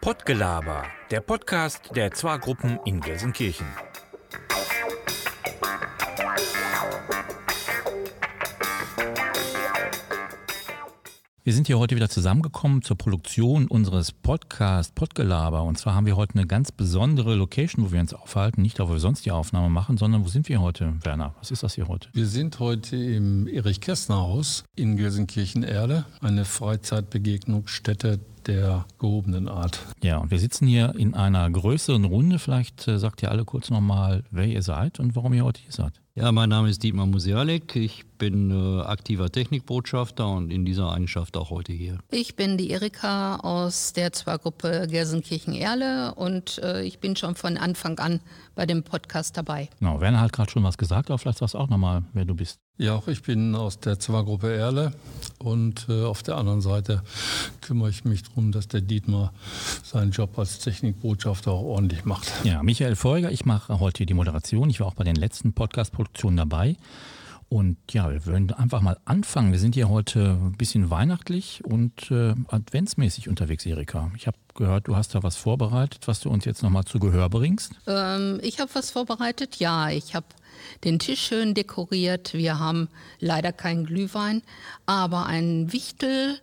Pottgelaber, 0.00 0.84
der 1.10 1.20
Podcast 1.20 1.94
der 1.94 2.10
Zwa-Gruppen 2.10 2.78
in 2.86 3.02
Gelsenkirchen. 3.02 3.66
Wir 11.44 11.52
sind 11.52 11.66
hier 11.66 11.78
heute 11.78 11.96
wieder 11.96 12.08
zusammengekommen 12.08 12.80
zur 12.80 12.96
Produktion 12.96 13.66
unseres 13.66 14.12
Podcasts 14.12 14.94
Podgelaber. 14.94 15.64
Und 15.64 15.76
zwar 15.76 15.94
haben 15.94 16.06
wir 16.06 16.16
heute 16.16 16.34
eine 16.34 16.46
ganz 16.46 16.72
besondere 16.72 17.34
Location, 17.34 17.84
wo 17.84 17.92
wir 17.92 18.00
uns 18.00 18.14
aufhalten. 18.14 18.62
Nicht 18.62 18.78
da, 18.78 18.88
wo 18.88 18.92
wir 18.92 19.00
sonst 19.00 19.26
die 19.26 19.32
Aufnahme 19.32 19.68
machen, 19.68 19.98
sondern 19.98 20.24
wo 20.24 20.28
sind 20.28 20.48
wir 20.48 20.62
heute, 20.62 20.94
Werner? 21.02 21.34
Was 21.40 21.50
ist 21.50 21.62
das 21.62 21.74
hier 21.74 21.88
heute? 21.88 22.08
Wir 22.14 22.26
sind 22.26 22.58
heute 22.58 22.96
im 22.96 23.46
Erich-Kästner-Haus 23.46 24.64
in 24.76 24.96
Gelsenkirchen-Erde, 24.96 26.06
eine 26.20 26.46
Freizeitbegegnungsstätte 26.46 28.20
der 28.50 28.84
gehobenen 28.98 29.48
Art. 29.48 29.78
Ja, 30.02 30.18
und 30.18 30.32
wir 30.32 30.40
sitzen 30.40 30.66
hier 30.66 30.94
in 30.96 31.14
einer 31.14 31.48
größeren 31.48 32.04
Runde. 32.04 32.40
Vielleicht 32.40 32.88
äh, 32.88 32.98
sagt 32.98 33.22
ihr 33.22 33.30
alle 33.30 33.44
kurz 33.44 33.70
nochmal, 33.70 34.24
wer 34.30 34.46
ihr 34.46 34.62
seid 34.62 34.98
und 34.98 35.14
warum 35.14 35.32
ihr 35.34 35.44
heute 35.44 35.60
hier 35.60 35.72
seid. 35.72 35.92
Ja, 36.16 36.32
mein 36.32 36.48
Name 36.48 36.68
ist 36.68 36.82
Dietmar 36.82 37.06
Musealek. 37.06 37.76
Ich 37.76 38.04
bin 38.18 38.50
äh, 38.50 38.82
aktiver 38.82 39.30
Technikbotschafter 39.30 40.28
und 40.28 40.50
in 40.50 40.64
dieser 40.64 40.92
Eigenschaft 40.92 41.36
auch 41.36 41.50
heute 41.50 41.72
hier. 41.72 41.98
Ich 42.10 42.34
bin 42.34 42.58
die 42.58 42.70
Erika 42.70 43.36
aus 43.36 43.92
der 43.92 44.12
Zwargruppe 44.12 44.88
Gelsenkirchen-Erle 44.90 46.14
und 46.16 46.58
äh, 46.58 46.82
ich 46.82 46.98
bin 46.98 47.14
schon 47.14 47.36
von 47.36 47.56
Anfang 47.56 48.00
an 48.00 48.20
bei 48.56 48.66
dem 48.66 48.82
Podcast 48.82 49.36
dabei. 49.36 49.68
Genau, 49.78 50.00
Werner 50.00 50.20
hat 50.20 50.32
gerade 50.32 50.50
schon 50.50 50.64
was 50.64 50.76
gesagt, 50.76 51.08
aber 51.10 51.18
vielleicht 51.18 51.38
sagst 51.38 51.54
du 51.54 51.58
auch 51.58 51.68
nochmal, 51.68 52.02
wer 52.12 52.24
du 52.24 52.34
bist. 52.34 52.58
Ja, 52.78 52.96
auch 52.96 53.06
ich 53.06 53.22
bin 53.22 53.54
aus 53.54 53.78
der 53.78 54.00
Zwargruppe 54.00 54.52
Erle 54.52 54.92
und 55.42 55.86
äh, 55.88 56.04
auf 56.04 56.22
der 56.22 56.36
anderen 56.36 56.60
Seite 56.60 57.02
kümmere 57.60 57.90
ich 57.90 58.04
mich 58.04 58.22
darum, 58.22 58.52
dass 58.52 58.68
der 58.68 58.80
Dietmar 58.80 59.32
seinen 59.82 60.10
Job 60.10 60.38
als 60.38 60.58
Technikbotschafter 60.58 61.50
auch 61.50 61.62
ordentlich 61.62 62.04
macht. 62.04 62.30
Ja, 62.44 62.62
Michael 62.62 62.96
Folger, 62.96 63.32
ich 63.32 63.44
mache 63.44 63.80
heute 63.80 64.06
die 64.06 64.14
Moderation. 64.14 64.70
Ich 64.70 64.80
war 64.80 64.86
auch 64.86 64.94
bei 64.94 65.04
den 65.04 65.16
letzten 65.16 65.52
Podcast-Produktionen 65.52 66.36
dabei. 66.36 66.76
Und 67.50 67.78
ja, 67.90 68.08
wir 68.12 68.26
würden 68.26 68.52
einfach 68.52 68.80
mal 68.80 68.96
anfangen. 69.06 69.50
Wir 69.50 69.58
sind 69.58 69.74
hier 69.74 69.88
heute 69.88 70.38
ein 70.40 70.52
bisschen 70.52 70.88
weihnachtlich 70.88 71.64
und 71.64 72.08
äh, 72.12 72.32
adventsmäßig 72.46 73.28
unterwegs, 73.28 73.66
Erika. 73.66 74.12
Ich 74.16 74.28
habe 74.28 74.38
gehört, 74.54 74.86
du 74.86 74.94
hast 74.94 75.16
da 75.16 75.24
was 75.24 75.34
vorbereitet, 75.34 76.06
was 76.06 76.20
du 76.20 76.30
uns 76.30 76.44
jetzt 76.44 76.62
nochmal 76.62 76.84
zu 76.84 77.00
Gehör 77.00 77.28
bringst. 77.28 77.72
Ähm, 77.88 78.38
ich 78.40 78.60
habe 78.60 78.70
was 78.74 78.92
vorbereitet, 78.92 79.56
ja. 79.56 79.90
Ich 79.90 80.14
habe 80.14 80.26
den 80.84 81.00
Tisch 81.00 81.22
schön 81.22 81.54
dekoriert. 81.54 82.34
Wir 82.34 82.60
haben 82.60 82.88
leider 83.18 83.50
keinen 83.52 83.84
Glühwein, 83.84 84.42
aber 84.86 85.26
einen 85.26 85.72
Wichtel, 85.72 86.38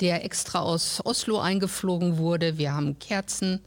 der 0.00 0.24
extra 0.24 0.58
aus 0.58 1.00
Oslo 1.04 1.38
eingeflogen 1.38 2.18
wurde. 2.18 2.58
Wir 2.58 2.74
haben 2.74 2.98
Kerzen. 2.98 3.60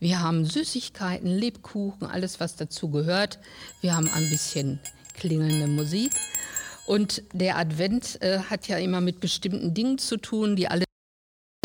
Wir 0.00 0.20
haben 0.20 0.44
Süßigkeiten, 0.44 1.28
Lebkuchen, 1.28 2.06
alles 2.06 2.40
was 2.40 2.56
dazu 2.56 2.90
gehört. 2.90 3.38
Wir 3.80 3.96
haben 3.96 4.10
ein 4.10 4.28
bisschen 4.28 4.80
klingelnde 5.16 5.66
Musik. 5.66 6.12
Und 6.86 7.22
der 7.32 7.56
Advent 7.58 8.22
äh, 8.22 8.38
hat 8.38 8.68
ja 8.68 8.78
immer 8.78 9.00
mit 9.00 9.20
bestimmten 9.20 9.74
Dingen 9.74 9.98
zu 9.98 10.16
tun, 10.16 10.54
die 10.56 10.68
alle 10.68 10.84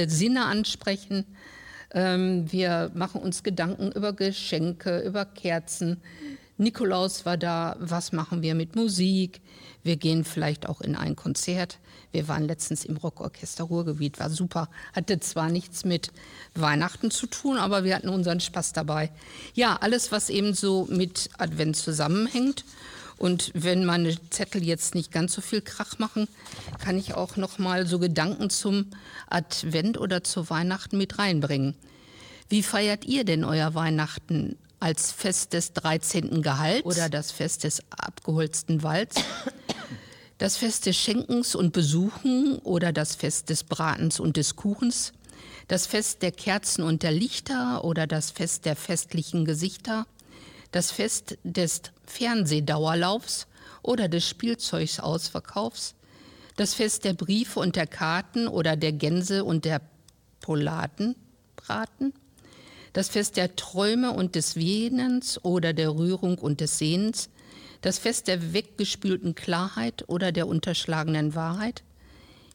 Sinne 0.03 0.45
ansprechen. 0.45 1.25
Ähm, 1.93 2.51
wir 2.51 2.91
machen 2.95 3.21
uns 3.21 3.43
Gedanken 3.43 3.91
über 3.91 4.13
Geschenke, 4.13 5.01
über 5.01 5.25
Kerzen, 5.25 6.01
Nikolaus 6.61 7.25
war 7.25 7.37
da, 7.37 7.75
was 7.79 8.11
machen 8.11 8.43
wir 8.43 8.53
mit 8.53 8.75
Musik? 8.75 9.41
Wir 9.81 9.95
gehen 9.95 10.23
vielleicht 10.23 10.69
auch 10.69 10.79
in 10.79 10.95
ein 10.95 11.15
Konzert. 11.15 11.79
Wir 12.11 12.27
waren 12.27 12.45
letztens 12.45 12.85
im 12.85 12.97
Rockorchester 12.97 13.63
Ruhrgebiet, 13.63 14.19
war 14.19 14.29
super. 14.29 14.69
Hatte 14.93 15.19
zwar 15.19 15.49
nichts 15.49 15.85
mit 15.85 16.11
Weihnachten 16.53 17.09
zu 17.09 17.25
tun, 17.25 17.57
aber 17.57 17.83
wir 17.83 17.95
hatten 17.95 18.09
unseren 18.09 18.39
Spaß 18.39 18.73
dabei. 18.73 19.09
Ja, 19.55 19.77
alles, 19.81 20.11
was 20.11 20.29
eben 20.29 20.53
so 20.53 20.87
mit 20.87 21.31
Advent 21.39 21.77
zusammenhängt. 21.77 22.63
Und 23.21 23.51
wenn 23.53 23.85
meine 23.85 24.17
Zettel 24.31 24.63
jetzt 24.63 24.95
nicht 24.95 25.11
ganz 25.11 25.33
so 25.33 25.41
viel 25.41 25.61
Krach 25.61 25.99
machen, 25.99 26.27
kann 26.83 26.97
ich 26.97 27.13
auch 27.13 27.37
noch 27.37 27.59
mal 27.59 27.85
so 27.85 27.99
Gedanken 27.99 28.49
zum 28.49 28.87
Advent 29.29 29.99
oder 29.99 30.23
zu 30.23 30.49
Weihnachten 30.49 30.97
mit 30.97 31.19
reinbringen. 31.19 31.75
Wie 32.49 32.63
feiert 32.63 33.05
ihr 33.05 33.23
denn 33.23 33.43
euer 33.43 33.75
Weihnachten? 33.75 34.57
als 34.79 35.11
Fest 35.11 35.53
des 35.53 35.73
13. 35.73 36.41
Gehalts 36.41 36.87
oder 36.87 37.07
das 37.07 37.31
Fest 37.31 37.65
des 37.65 37.83
abgeholzten 37.91 38.81
Walds, 38.81 39.21
das 40.39 40.57
Fest 40.57 40.87
des 40.87 40.97
Schenkens 40.97 41.53
und 41.53 41.71
Besuchen 41.71 42.57
oder 42.63 42.91
das 42.91 43.13
Fest 43.13 43.51
des 43.51 43.63
Bratens 43.63 44.19
und 44.19 44.37
des 44.37 44.55
Kuchens, 44.55 45.13
das 45.67 45.85
Fest 45.85 46.23
der 46.23 46.31
Kerzen 46.31 46.83
und 46.83 47.03
der 47.03 47.11
Lichter 47.11 47.83
oder 47.83 48.07
das 48.07 48.31
Fest 48.31 48.65
der 48.65 48.75
festlichen 48.75 49.45
Gesichter, 49.45 50.07
das 50.71 50.91
Fest 50.91 51.37
des 51.43 51.81
Fernsehdauerlaufs 52.05 53.47
oder 53.83 54.07
des 54.07 54.27
Spielzeugsausverkaufs, 54.27 55.95
das 56.55 56.73
Fest 56.73 57.05
der 57.05 57.13
Briefe 57.13 57.59
und 57.59 57.75
der 57.75 57.87
Karten 57.87 58.47
oder 58.47 58.75
der 58.75 58.91
Gänse 58.91 59.43
und 59.43 59.65
der 59.65 59.81
Poladenbraten, 60.41 62.13
das 62.93 63.09
Fest 63.09 63.37
der 63.37 63.55
Träume 63.55 64.11
und 64.11 64.35
des 64.35 64.55
Wähnens 64.55 65.43
oder 65.43 65.73
der 65.73 65.95
Rührung 65.95 66.37
und 66.37 66.61
des 66.61 66.77
Sehnens, 66.77 67.29
das 67.81 67.97
Fest 67.97 68.27
der 68.27 68.53
weggespülten 68.53 69.33
Klarheit 69.33 70.07
oder 70.07 70.31
der 70.31 70.47
unterschlagenen 70.47 71.35
Wahrheit? 71.35 71.83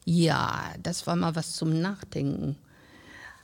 Ja, 0.04 0.72
das 0.82 1.06
war 1.06 1.16
mal 1.16 1.34
was 1.34 1.54
zum 1.54 1.80
Nachdenken. 1.80 2.56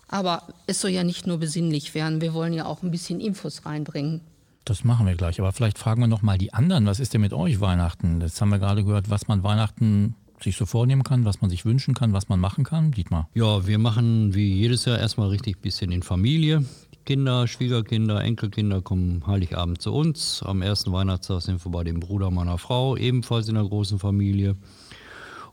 Aber 0.06 0.46
es 0.66 0.80
soll 0.80 0.90
ja 0.90 1.02
nicht 1.02 1.26
nur 1.26 1.38
besinnlich 1.38 1.94
werden, 1.94 2.20
wir 2.20 2.34
wollen 2.34 2.52
ja 2.52 2.66
auch 2.66 2.82
ein 2.82 2.90
bisschen 2.90 3.20
Infos 3.20 3.64
reinbringen. 3.64 4.20
Das 4.64 4.84
machen 4.84 5.06
wir 5.06 5.14
gleich, 5.16 5.40
aber 5.40 5.52
vielleicht 5.52 5.78
fragen 5.78 6.02
wir 6.02 6.06
noch 6.06 6.22
mal 6.22 6.38
die 6.38 6.54
anderen, 6.54 6.86
was 6.86 7.00
ist 7.00 7.14
denn 7.14 7.20
mit 7.20 7.32
euch 7.32 7.60
Weihnachten? 7.60 8.20
Jetzt 8.20 8.40
haben 8.40 8.50
wir 8.50 8.60
gerade 8.60 8.84
gehört, 8.84 9.10
was 9.10 9.26
man 9.26 9.42
Weihnachten 9.42 10.14
sich 10.40 10.56
so 10.56 10.66
vornehmen 10.66 11.02
kann, 11.02 11.24
was 11.24 11.40
man 11.40 11.50
sich 11.50 11.64
wünschen 11.64 11.94
kann, 11.94 12.12
was 12.12 12.28
man 12.28 12.38
machen 12.38 12.64
kann? 12.64 12.92
Dietmar. 12.92 13.28
Ja, 13.34 13.66
wir 13.66 13.78
machen 13.78 14.34
wie 14.34 14.52
jedes 14.54 14.84
Jahr 14.84 14.98
erstmal 14.98 15.28
richtig 15.28 15.60
bisschen 15.60 15.90
in 15.90 16.02
Familie. 16.02 16.64
Kinder, 17.04 17.48
Schwiegerkinder, 17.48 18.22
Enkelkinder 18.22 18.80
kommen 18.80 19.26
Heiligabend 19.26 19.82
zu 19.82 19.92
uns. 19.92 20.42
Am 20.44 20.62
ersten 20.62 20.92
Weihnachtstag 20.92 21.42
sind 21.42 21.64
wir 21.64 21.72
bei 21.72 21.82
dem 21.82 21.98
Bruder 21.98 22.30
meiner 22.30 22.58
Frau, 22.58 22.96
ebenfalls 22.96 23.48
in 23.48 23.56
einer 23.56 23.68
großen 23.68 23.98
Familie. 23.98 24.56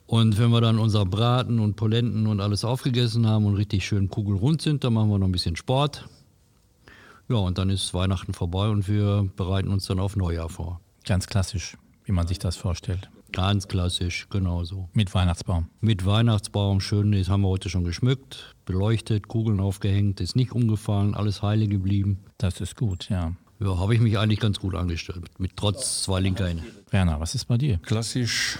Und 0.05 0.37
wenn 0.37 0.51
wir 0.51 0.61
dann 0.61 0.77
unser 0.77 1.05
Braten 1.05 1.59
und 1.59 1.75
Polenten 1.75 2.27
und 2.27 2.39
alles 2.39 2.63
aufgegessen 2.63 3.27
haben 3.27 3.45
und 3.45 3.55
richtig 3.55 3.85
schön 3.85 4.09
kugelrund 4.09 4.61
sind, 4.61 4.83
dann 4.83 4.93
machen 4.93 5.09
wir 5.09 5.17
noch 5.17 5.27
ein 5.27 5.31
bisschen 5.31 5.55
Sport. 5.55 6.07
Ja, 7.29 7.37
und 7.37 7.59
dann 7.59 7.69
ist 7.69 7.93
Weihnachten 7.93 8.33
vorbei 8.33 8.69
und 8.69 8.87
wir 8.87 9.29
bereiten 9.35 9.69
uns 9.69 9.85
dann 9.85 9.99
auf 9.99 10.15
Neujahr 10.15 10.49
vor. 10.49 10.81
Ganz 11.05 11.27
klassisch, 11.27 11.77
wie 12.03 12.11
man 12.11 12.27
sich 12.27 12.39
das 12.39 12.57
vorstellt. 12.57 13.09
Ganz 13.31 13.67
klassisch, 13.67 14.27
genau 14.31 14.63
so. 14.63 14.89
Mit 14.93 15.13
Weihnachtsbaum. 15.13 15.67
Mit 15.79 16.07
Weihnachtsbaum, 16.07 16.81
schön, 16.81 17.11
das 17.11 17.29
haben 17.29 17.41
wir 17.41 17.49
heute 17.49 17.69
schon 17.69 17.83
geschmückt, 17.83 18.55
beleuchtet, 18.65 19.27
Kugeln 19.27 19.59
aufgehängt, 19.59 20.19
ist 20.19 20.35
nicht 20.35 20.53
umgefallen, 20.53 21.13
alles 21.13 21.43
heile 21.43 21.67
geblieben. 21.67 22.23
Das 22.39 22.61
ist 22.61 22.75
gut, 22.75 23.09
ja. 23.09 23.33
Ja, 23.59 23.77
habe 23.77 23.93
ich 23.93 23.99
mich 23.99 24.17
eigentlich 24.17 24.39
ganz 24.39 24.59
gut 24.59 24.73
angestellt, 24.73 25.25
mit 25.37 25.51
trotz 25.55 26.03
zwei 26.03 26.21
linker 26.21 26.47
Hände. 26.47 26.63
Werner, 26.89 27.19
was 27.19 27.35
ist 27.35 27.45
bei 27.45 27.57
dir? 27.57 27.77
Klassisch, 27.79 28.57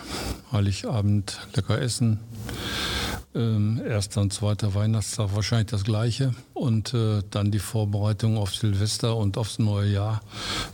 Heiligabend, 0.52 1.40
lecker 1.56 1.82
essen. 1.82 2.20
Ähm, 3.36 3.80
erster 3.86 4.22
und 4.22 4.34
zweiter 4.34 4.74
Weihnachtstag 4.74 5.36
wahrscheinlich 5.36 5.68
das 5.68 5.84
gleiche. 5.84 6.34
Und 6.54 6.94
äh, 6.94 7.22
dann 7.30 7.52
die 7.52 7.60
Vorbereitung 7.60 8.38
auf 8.38 8.56
Silvester 8.56 9.16
und 9.16 9.38
aufs 9.38 9.60
neue 9.60 9.92
Jahr. 9.92 10.22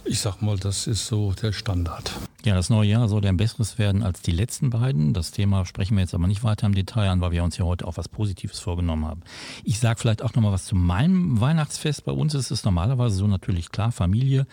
Ich 0.06 0.22
sag 0.22 0.42
mal, 0.42 0.58
das 0.58 0.88
ist 0.88 1.06
so 1.08 1.34
der 1.34 1.52
Standard. 1.52 2.12
Ja, 2.46 2.54
das 2.54 2.70
neue 2.70 2.88
Jahr 2.88 3.08
soll 3.08 3.26
ein 3.26 3.38
besseres 3.38 3.80
werden 3.80 4.04
als 4.04 4.22
die 4.22 4.30
letzten 4.30 4.70
beiden. 4.70 5.14
Das 5.14 5.32
Thema 5.32 5.66
sprechen 5.66 5.98
wir 5.98 6.02
jetzt 6.02 6.14
aber 6.14 6.28
nicht 6.28 6.44
weiter 6.44 6.68
im 6.68 6.76
Detail 6.76 7.10
an, 7.10 7.20
weil 7.20 7.32
wir 7.32 7.44
uns 7.44 7.58
ja 7.58 7.66
heute 7.66 7.88
auch 7.88 7.98
was 7.98 8.08
Positives 8.08 8.60
vorgenommen 8.60 9.06
haben. 9.06 9.22
Ich 9.64 9.80
sage 9.80 10.00
vielleicht 10.00 10.22
auch 10.22 10.36
nochmal 10.36 10.52
was 10.52 10.66
zu 10.66 10.76
meinem 10.76 11.42
Weihnachtsfest. 11.42 12.06
Bei 12.06 12.12
uns 12.12 12.36
ist 12.36 12.52
es 12.52 12.64
normalerweise 12.64 13.16
so 13.16 13.26
natürlich 13.26 13.72
klar 13.72 13.92
Familie, 13.92 14.46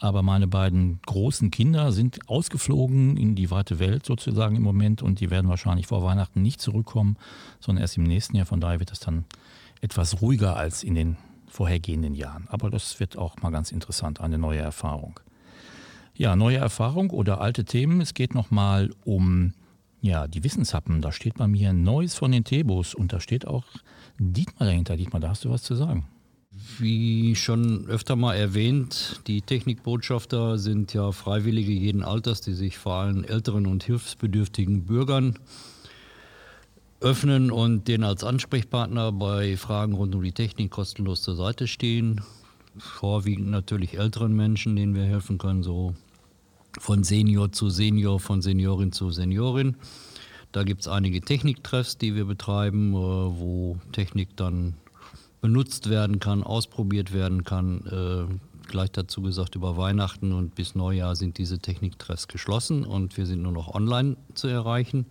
aber 0.00 0.22
meine 0.22 0.48
beiden 0.48 0.98
großen 1.06 1.52
Kinder 1.52 1.92
sind 1.92 2.28
ausgeflogen 2.28 3.16
in 3.16 3.36
die 3.36 3.48
weite 3.52 3.78
Welt 3.78 4.04
sozusagen 4.06 4.56
im 4.56 4.64
Moment 4.64 5.00
und 5.00 5.20
die 5.20 5.30
werden 5.30 5.48
wahrscheinlich 5.48 5.86
vor 5.86 6.02
Weihnachten 6.02 6.42
nicht 6.42 6.60
zurückkommen, 6.60 7.16
sondern 7.60 7.82
erst 7.82 7.96
im 7.96 8.02
nächsten 8.02 8.36
Jahr. 8.36 8.46
Von 8.46 8.60
daher 8.60 8.80
wird 8.80 8.90
es 8.90 8.98
dann 8.98 9.24
etwas 9.80 10.20
ruhiger 10.20 10.56
als 10.56 10.82
in 10.82 10.96
den 10.96 11.16
vorhergehenden 11.46 12.16
Jahren. 12.16 12.48
Aber 12.50 12.70
das 12.70 12.98
wird 12.98 13.16
auch 13.16 13.36
mal 13.40 13.50
ganz 13.50 13.70
interessant, 13.70 14.20
eine 14.20 14.36
neue 14.36 14.58
Erfahrung. 14.58 15.20
Ja, 16.18 16.34
neue 16.34 16.56
Erfahrung 16.56 17.10
oder 17.10 17.42
alte 17.42 17.66
Themen. 17.66 18.00
Es 18.00 18.14
geht 18.14 18.34
nochmal 18.34 18.90
um 19.04 19.52
ja, 20.00 20.26
die 20.26 20.44
Wissenshappen. 20.44 21.02
Da 21.02 21.12
steht 21.12 21.34
bei 21.34 21.46
mir 21.46 21.74
Neues 21.74 22.14
von 22.14 22.32
den 22.32 22.42
Tebos 22.42 22.94
und 22.94 23.12
da 23.12 23.20
steht 23.20 23.46
auch 23.46 23.64
Dietmar 24.18 24.66
dahinter. 24.66 24.96
Dietmar, 24.96 25.20
da 25.20 25.28
hast 25.28 25.44
du 25.44 25.50
was 25.50 25.62
zu 25.62 25.74
sagen. 25.74 26.06
Wie 26.78 27.34
schon 27.36 27.86
öfter 27.86 28.16
mal 28.16 28.34
erwähnt, 28.34 29.20
die 29.26 29.42
Technikbotschafter 29.42 30.56
sind 30.56 30.94
ja 30.94 31.12
Freiwillige 31.12 31.72
jeden 31.72 32.02
Alters, 32.02 32.40
die 32.40 32.54
sich 32.54 32.78
vor 32.78 32.94
allem 32.94 33.22
älteren 33.24 33.66
und 33.66 33.84
hilfsbedürftigen 33.84 34.86
Bürgern 34.86 35.38
öffnen 37.00 37.50
und 37.50 37.88
den 37.88 38.04
als 38.04 38.24
Ansprechpartner 38.24 39.12
bei 39.12 39.58
Fragen 39.58 39.92
rund 39.92 40.14
um 40.14 40.22
die 40.22 40.32
Technik 40.32 40.70
kostenlos 40.70 41.20
zur 41.20 41.36
Seite 41.36 41.68
stehen. 41.68 42.22
Vorwiegend 42.78 43.50
natürlich 43.50 43.98
älteren 43.98 44.34
Menschen, 44.34 44.76
denen 44.76 44.94
wir 44.94 45.04
helfen 45.04 45.36
können, 45.36 45.62
so 45.62 45.94
von 46.78 47.04
Senior 47.04 47.52
zu 47.52 47.70
Senior, 47.70 48.20
von 48.20 48.42
Seniorin 48.42 48.92
zu 48.92 49.10
Seniorin. 49.10 49.76
Da 50.52 50.62
gibt 50.62 50.82
es 50.82 50.88
einige 50.88 51.20
Techniktreffs, 51.20 51.98
die 51.98 52.14
wir 52.14 52.24
betreiben, 52.24 52.92
äh, 52.92 52.96
wo 52.96 53.78
Technik 53.92 54.36
dann 54.36 54.74
benutzt 55.40 55.90
werden 55.90 56.18
kann, 56.18 56.42
ausprobiert 56.42 57.12
werden 57.12 57.44
kann. 57.44 57.86
Äh, 57.86 58.66
gleich 58.68 58.90
dazu 58.90 59.22
gesagt, 59.22 59.54
über 59.54 59.76
Weihnachten 59.76 60.32
und 60.32 60.54
bis 60.54 60.74
Neujahr 60.74 61.14
sind 61.16 61.38
diese 61.38 61.58
Techniktreffs 61.58 62.28
geschlossen 62.28 62.84
und 62.84 63.16
wir 63.16 63.26
sind 63.26 63.42
nur 63.42 63.52
noch 63.52 63.74
online 63.74 64.16
zu 64.34 64.48
erreichen. 64.48 65.06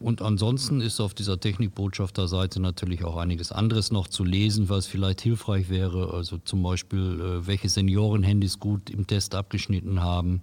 und 0.00 0.22
ansonsten 0.22 0.80
ist 0.80 1.00
auf 1.00 1.12
dieser 1.12 1.40
Technikbotschafterseite 1.40 2.60
natürlich 2.60 3.04
auch 3.04 3.16
einiges 3.16 3.50
anderes 3.50 3.90
noch 3.90 4.06
zu 4.06 4.22
lesen, 4.22 4.68
was 4.68 4.86
vielleicht 4.86 5.22
hilfreich 5.22 5.70
wäre. 5.70 6.14
Also 6.14 6.38
zum 6.38 6.62
Beispiel, 6.62 7.20
äh, 7.20 7.46
welche 7.46 7.68
Seniorenhandys 7.68 8.60
gut 8.60 8.90
im 8.90 9.08
Test 9.08 9.34
abgeschnitten 9.34 10.00
haben, 10.00 10.42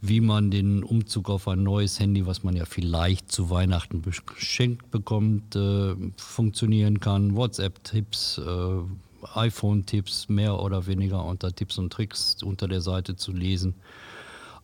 wie 0.00 0.20
man 0.20 0.50
den 0.50 0.82
Umzug 0.82 1.30
auf 1.30 1.48
ein 1.48 1.62
neues 1.62 1.98
Handy, 1.98 2.26
was 2.26 2.42
man 2.42 2.54
ja 2.54 2.64
vielleicht 2.64 3.32
zu 3.32 3.50
Weihnachten 3.50 4.02
geschenkt 4.02 4.90
bekommt, 4.90 5.56
äh, 5.56 5.94
funktionieren 6.16 7.00
kann. 7.00 7.34
WhatsApp-Tipps, 7.34 8.38
äh, 8.38 9.34
iPhone-Tipps, 9.34 10.28
mehr 10.28 10.60
oder 10.60 10.86
weniger 10.86 11.24
unter 11.24 11.54
Tipps 11.54 11.78
und 11.78 11.92
Tricks 11.92 12.42
unter 12.42 12.68
der 12.68 12.80
Seite 12.80 13.16
zu 13.16 13.32
lesen. 13.32 13.74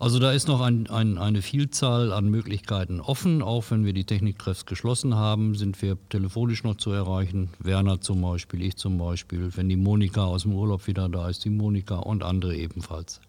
Also 0.02 0.18
da 0.18 0.32
ist 0.32 0.48
noch 0.48 0.60
ein, 0.60 0.88
ein, 0.88 1.16
eine 1.16 1.42
Vielzahl 1.42 2.12
an 2.12 2.28
Möglichkeiten 2.28 3.00
offen. 3.00 3.40
Auch 3.40 3.64
wenn 3.70 3.84
wir 3.84 3.92
die 3.92 4.04
Techniktreffs 4.04 4.66
geschlossen 4.66 5.14
haben, 5.14 5.54
sind 5.54 5.80
wir 5.80 5.96
telefonisch 6.08 6.64
noch 6.64 6.74
zu 6.74 6.90
erreichen. 6.90 7.50
Werner 7.60 8.00
zum 8.00 8.20
Beispiel, 8.20 8.62
ich 8.62 8.76
zum 8.76 8.98
Beispiel. 8.98 9.50
Wenn 9.54 9.68
die 9.68 9.76
Monika 9.76 10.24
aus 10.24 10.42
dem 10.42 10.54
Urlaub 10.54 10.88
wieder 10.88 11.08
da 11.08 11.28
ist, 11.28 11.44
die 11.44 11.50
Monika 11.50 11.98
und 11.98 12.24
andere 12.24 12.56
ebenfalls. 12.56 13.20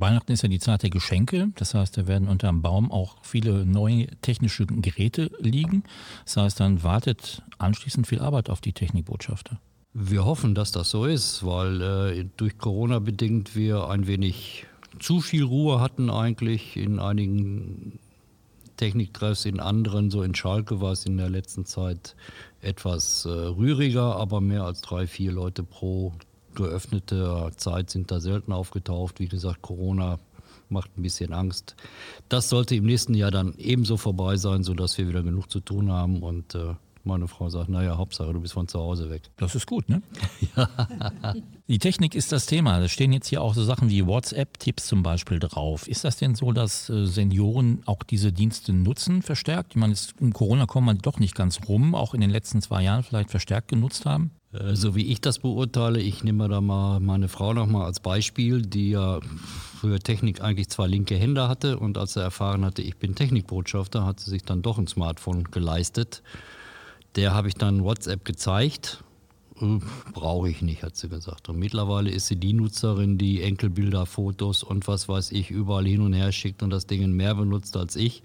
Weihnachten 0.00 0.32
ist 0.32 0.42
ja 0.42 0.48
die 0.48 0.58
Zeit 0.58 0.82
der 0.82 0.90
Geschenke. 0.90 1.48
Das 1.56 1.74
heißt, 1.74 1.96
da 1.98 2.06
werden 2.06 2.28
unter 2.28 2.48
dem 2.48 2.62
Baum 2.62 2.90
auch 2.90 3.16
viele 3.22 3.66
neue 3.66 4.06
technische 4.22 4.66
Geräte 4.66 5.30
liegen. 5.38 5.84
Das 6.24 6.36
heißt, 6.36 6.60
dann 6.60 6.82
wartet 6.82 7.42
anschließend 7.58 8.06
viel 8.06 8.20
Arbeit 8.20 8.50
auf 8.50 8.60
die 8.60 8.72
Technikbotschafter. 8.72 9.60
Wir 9.92 10.24
hoffen, 10.24 10.54
dass 10.54 10.72
das 10.72 10.90
so 10.90 11.04
ist, 11.04 11.44
weil 11.44 11.82
äh, 11.82 12.24
durch 12.36 12.58
Corona 12.58 13.00
bedingt 13.00 13.56
wir 13.56 13.88
ein 13.88 14.06
wenig 14.06 14.66
zu 14.98 15.20
viel 15.20 15.44
Ruhe 15.44 15.80
hatten 15.80 16.10
eigentlich 16.10 16.76
in 16.76 16.98
einigen 16.98 17.98
Techniktreffs, 18.76 19.44
in 19.44 19.60
anderen, 19.60 20.10
so 20.10 20.22
in 20.22 20.34
Schalke 20.34 20.80
war 20.80 20.92
es 20.92 21.04
in 21.04 21.16
der 21.16 21.28
letzten 21.28 21.66
Zeit 21.66 22.16
etwas 22.60 23.26
äh, 23.26 23.28
rühriger, 23.28 24.16
aber 24.16 24.40
mehr 24.40 24.64
als 24.64 24.80
drei, 24.80 25.06
vier 25.06 25.32
Leute 25.32 25.62
pro 25.62 26.14
geöffnete 26.54 27.50
Zeit 27.56 27.90
sind 27.90 28.10
da 28.10 28.20
selten 28.20 28.52
aufgetaucht. 28.52 29.20
Wie 29.20 29.28
gesagt, 29.28 29.62
Corona 29.62 30.18
macht 30.68 30.96
ein 30.96 31.02
bisschen 31.02 31.32
Angst. 31.32 31.74
Das 32.28 32.48
sollte 32.48 32.74
im 32.74 32.84
nächsten 32.84 33.14
Jahr 33.14 33.30
dann 33.30 33.54
ebenso 33.58 33.96
vorbei 33.96 34.36
sein, 34.36 34.62
sodass 34.62 34.96
wir 34.98 35.08
wieder 35.08 35.22
genug 35.22 35.50
zu 35.50 35.60
tun 35.60 35.90
haben 35.90 36.22
und 36.22 36.54
äh, 36.54 36.74
meine 37.02 37.28
Frau 37.28 37.48
sagt, 37.48 37.70
naja, 37.70 37.96
Hauptsache, 37.96 38.32
du 38.32 38.40
bist 38.40 38.54
von 38.54 38.68
zu 38.68 38.78
Hause 38.78 39.08
weg. 39.08 39.22
Das 39.36 39.54
ist 39.54 39.66
gut, 39.66 39.88
ne? 39.88 40.02
ja. 40.56 40.68
Die 41.66 41.78
Technik 41.78 42.14
ist 42.14 42.30
das 42.30 42.46
Thema. 42.46 42.78
Da 42.78 42.88
stehen 42.88 43.12
jetzt 43.12 43.28
hier 43.28 43.40
auch 43.42 43.54
so 43.54 43.64
Sachen 43.64 43.88
wie 43.88 44.06
WhatsApp-Tipps 44.06 44.86
zum 44.86 45.02
Beispiel 45.02 45.38
drauf. 45.38 45.88
Ist 45.88 46.04
das 46.04 46.18
denn 46.18 46.34
so, 46.34 46.52
dass 46.52 46.90
äh, 46.90 47.06
Senioren 47.06 47.82
auch 47.86 48.02
diese 48.02 48.32
Dienste 48.32 48.72
nutzen, 48.72 49.22
verstärkt? 49.22 49.72
Ich 49.72 49.76
meine, 49.76 49.94
um 50.20 50.32
Corona 50.32 50.66
kommen 50.66 50.86
man 50.86 50.98
doch 50.98 51.18
nicht 51.18 51.34
ganz 51.34 51.60
rum, 51.68 51.94
auch 51.94 52.12
in 52.12 52.20
den 52.20 52.30
letzten 52.30 52.60
zwei 52.60 52.82
Jahren 52.82 53.02
vielleicht 53.02 53.30
verstärkt 53.30 53.68
genutzt 53.68 54.04
haben? 54.04 54.32
Äh, 54.52 54.74
so 54.74 54.94
wie 54.94 55.06
ich 55.06 55.20
das 55.20 55.38
beurteile, 55.38 56.00
ich 56.00 56.24
nehme 56.24 56.48
da 56.48 56.60
mal 56.60 57.00
meine 57.00 57.28
Frau 57.28 57.54
nochmal 57.54 57.86
als 57.86 58.00
Beispiel, 58.00 58.62
die 58.62 58.90
ja 58.90 59.20
für 59.80 59.98
Technik 59.98 60.42
eigentlich 60.42 60.68
zwei 60.68 60.86
linke 60.86 61.16
Hände 61.16 61.48
hatte 61.48 61.78
und 61.78 61.98
als 61.98 62.16
er 62.16 62.24
erfahren 62.24 62.64
hatte, 62.64 62.82
ich 62.82 62.96
bin 62.96 63.14
Technikbotschafter, 63.14 64.04
hat 64.04 64.20
sie 64.20 64.30
sich 64.30 64.42
dann 64.42 64.62
doch 64.62 64.78
ein 64.78 64.86
Smartphone 64.86 65.44
geleistet 65.44 66.22
der 67.16 67.34
habe 67.34 67.48
ich 67.48 67.54
dann 67.54 67.84
WhatsApp 67.84 68.24
gezeigt. 68.24 69.02
Hm, 69.58 69.82
brauche 70.14 70.48
ich 70.48 70.62
nicht, 70.62 70.82
hat 70.82 70.96
sie 70.96 71.08
gesagt. 71.08 71.48
Und 71.48 71.58
mittlerweile 71.58 72.10
ist 72.10 72.28
sie 72.28 72.36
die 72.36 72.52
Nutzerin, 72.52 73.18
die 73.18 73.42
Enkelbilder, 73.42 74.06
Fotos 74.06 74.62
und 74.62 74.88
was 74.88 75.08
weiß 75.08 75.32
ich 75.32 75.50
überall 75.50 75.86
hin 75.86 76.00
und 76.00 76.12
her 76.12 76.32
schickt 76.32 76.62
und 76.62 76.70
das 76.70 76.86
Ding 76.86 77.10
mehr 77.12 77.34
benutzt 77.34 77.76
als 77.76 77.96
ich. 77.96 78.22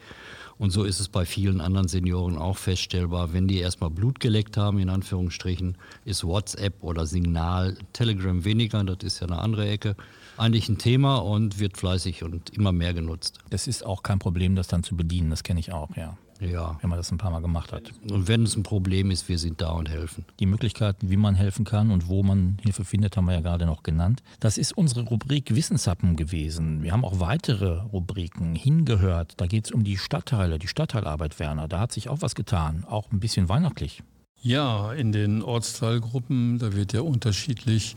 Und 0.57 0.71
so 0.71 0.83
ist 0.85 0.99
es 0.99 1.09
bei 1.09 1.25
vielen 1.25 1.59
anderen 1.59 1.89
Senioren 1.89 2.37
auch 2.37 2.57
feststellbar. 2.57 3.33
Wenn 3.33 3.47
die 3.47 3.59
erstmal 3.59 3.89
Blut 3.89 4.19
geleckt 4.19 4.55
haben, 4.55 4.79
in 4.79 4.89
Anführungsstrichen, 4.89 5.77
ist 6.05 6.23
WhatsApp 6.23 6.81
oder 6.81 7.05
Signal, 7.05 7.77
Telegram 7.91 8.45
weniger, 8.45 8.83
das 8.83 8.99
ist 9.03 9.19
ja 9.19 9.27
eine 9.27 9.39
andere 9.39 9.67
Ecke, 9.67 9.95
eigentlich 10.37 10.69
ein 10.69 10.77
Thema 10.77 11.17
und 11.17 11.59
wird 11.59 11.77
fleißig 11.77 12.23
und 12.23 12.49
immer 12.51 12.71
mehr 12.71 12.93
genutzt. 12.93 13.39
Das 13.49 13.67
ist 13.67 13.85
auch 13.85 14.03
kein 14.03 14.19
Problem, 14.19 14.55
das 14.55 14.67
dann 14.67 14.83
zu 14.83 14.95
bedienen, 14.95 15.29
das 15.29 15.43
kenne 15.43 15.59
ich 15.59 15.71
auch, 15.71 15.95
ja. 15.95 16.17
Ja. 16.41 16.77
Wenn 16.81 16.89
man 16.89 16.97
das 16.99 17.11
ein 17.11 17.17
paar 17.17 17.31
Mal 17.31 17.41
gemacht 17.41 17.71
hat. 17.71 17.91
Und 18.11 18.27
wenn 18.27 18.43
es 18.43 18.55
ein 18.55 18.63
Problem 18.63 19.11
ist, 19.11 19.29
wir 19.29 19.37
sind 19.37 19.61
da 19.61 19.69
und 19.71 19.89
helfen. 19.89 20.25
Die 20.39 20.45
Möglichkeiten, 20.45 21.09
wie 21.09 21.17
man 21.17 21.35
helfen 21.35 21.65
kann 21.65 21.91
und 21.91 22.07
wo 22.09 22.23
man 22.23 22.57
Hilfe 22.61 22.83
findet, 22.83 23.15
haben 23.15 23.25
wir 23.25 23.35
ja 23.35 23.41
gerade 23.41 23.65
noch 23.65 23.83
genannt. 23.83 24.21
Das 24.39 24.57
ist 24.57 24.77
unsere 24.77 25.03
Rubrik 25.03 25.55
Wissenshappen 25.55 26.15
gewesen. 26.15 26.83
Wir 26.83 26.91
haben 26.91 27.05
auch 27.05 27.19
weitere 27.19 27.79
Rubriken 27.79 28.55
hingehört. 28.55 29.33
Da 29.37 29.47
geht 29.47 29.65
es 29.65 29.71
um 29.71 29.83
die 29.83 29.97
Stadtteile, 29.97 30.59
die 30.59 30.67
Stadtteilarbeit 30.67 31.39
Werner. 31.39 31.67
Da 31.67 31.79
hat 31.79 31.91
sich 31.91 32.09
auch 32.09 32.21
was 32.21 32.35
getan, 32.35 32.83
auch 32.85 33.11
ein 33.11 33.19
bisschen 33.19 33.47
weihnachtlich. 33.47 34.03
Ja, 34.45 34.93
in 34.93 35.11
den 35.11 35.41
Ortsteilgruppen, 35.41 36.59
da 36.59 36.73
wird 36.73 36.93
ja 36.93 37.01
unterschiedlich 37.01 37.95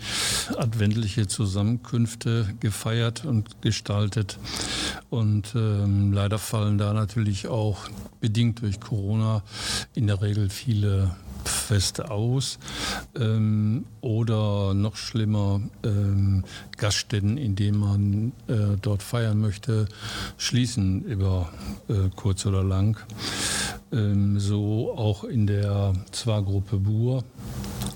adventliche 0.57 1.27
Zusammenkünfte 1.27 2.55
gefeiert 2.59 3.27
und 3.27 3.61
gestaltet. 3.61 4.39
Und 5.11 5.55
ähm, 5.55 6.15
leider 6.15 6.39
fallen 6.39 6.79
da 6.79 6.95
natürlich 6.95 7.49
auch 7.49 7.81
bedingt 8.23 8.63
durch 8.63 8.81
Corona 8.81 9.43
in 9.95 10.07
der 10.07 10.23
Regel 10.23 10.49
viele 10.49 11.15
Feste 11.45 12.11
aus 12.11 12.59
ähm, 13.15 13.85
oder 14.01 14.73
noch 14.73 14.97
schlimmer 14.97 15.61
ähm, 15.85 16.45
Gaststätten, 16.79 17.37
in 17.37 17.57
denen 17.57 17.79
man 17.79 18.33
äh, 18.47 18.79
dort 18.81 19.03
feiern 19.03 19.39
möchte, 19.39 19.87
schließen 20.39 21.03
über 21.05 21.51
äh, 21.89 22.09
kurz 22.17 22.47
oder 22.47 22.65
lang. 22.65 22.99
Ähm, 23.93 24.39
so 24.39 24.93
auch 24.97 25.25
in 25.25 25.47
der 25.47 25.95
Zwargruppe 26.11 26.77
Bur. 26.77 27.25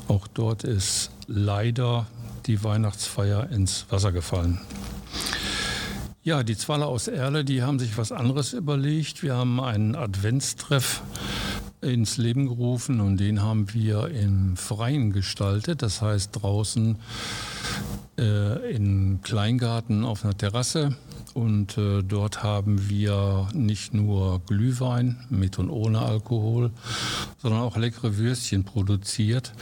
Auch 0.09 0.27
dort 0.27 0.65
ist 0.65 1.11
leider 1.27 2.07
die 2.47 2.65
Weihnachtsfeier 2.65 3.51
ins 3.51 3.87
Wasser 3.91 4.13
gefallen. 4.13 4.61
Ja, 6.25 6.43
die 6.45 6.57
Zwaller 6.57 6.87
aus 6.87 7.09
Erle, 7.09 7.45
die 7.45 7.63
haben 7.63 7.79
sich 7.79 7.99
was 7.99 8.13
anderes 8.13 8.53
überlegt. 8.53 9.23
Wir 9.23 9.35
haben 9.35 9.61
einen 9.61 9.97
Adventstreff 9.97 11.03
ins 11.81 12.17
Leben 12.17 12.47
gerufen 12.47 13.01
und 13.01 13.19
den 13.19 13.43
haben 13.43 13.75
wir 13.75 14.09
im 14.09 14.57
Freien 14.57 15.13
gestaltet. 15.13 15.83
Das 15.83 16.01
heißt 16.01 16.31
draußen 16.41 16.97
äh, 18.19 18.75
im 18.75 19.21
Kleingarten 19.23 20.05
auf 20.05 20.25
einer 20.25 20.37
Terrasse. 20.37 20.97
Und 21.35 21.79
äh, 21.79 22.03
dort 22.03 22.43
haben 22.43 22.89
wir 22.89 23.49
nicht 23.55 23.95
nur 23.95 24.41
Glühwein 24.47 25.25
mit 25.31 25.59
und 25.59 25.71
ohne 25.71 26.01
Alkohol, 26.01 26.71
sondern 27.39 27.61
auch 27.63 27.77
leckere 27.77 28.17
Würstchen 28.17 28.65
produziert. 28.65 29.53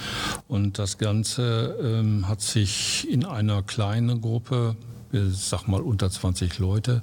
Und 0.49 0.79
das 0.79 0.99
Ganze 0.99 1.77
ähm, 1.83 2.27
hat 2.29 2.41
sich 2.41 3.09
in 3.11 3.25
einer 3.25 3.62
kleinen 3.62 4.21
Gruppe 4.21 4.77
ich 5.12 5.37
sag 5.39 5.67
mal 5.67 5.81
unter 5.81 6.11
20 6.11 6.59
Leute 6.59 7.03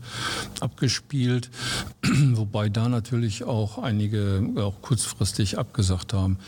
abgespielt, 0.59 1.49
wobei 2.33 2.69
da 2.69 2.89
natürlich 2.89 3.43
auch 3.43 3.77
einige 3.77 4.49
auch 4.57 4.81
kurzfristig 4.81 5.57
abgesagt 5.57 6.13
haben, 6.13 6.39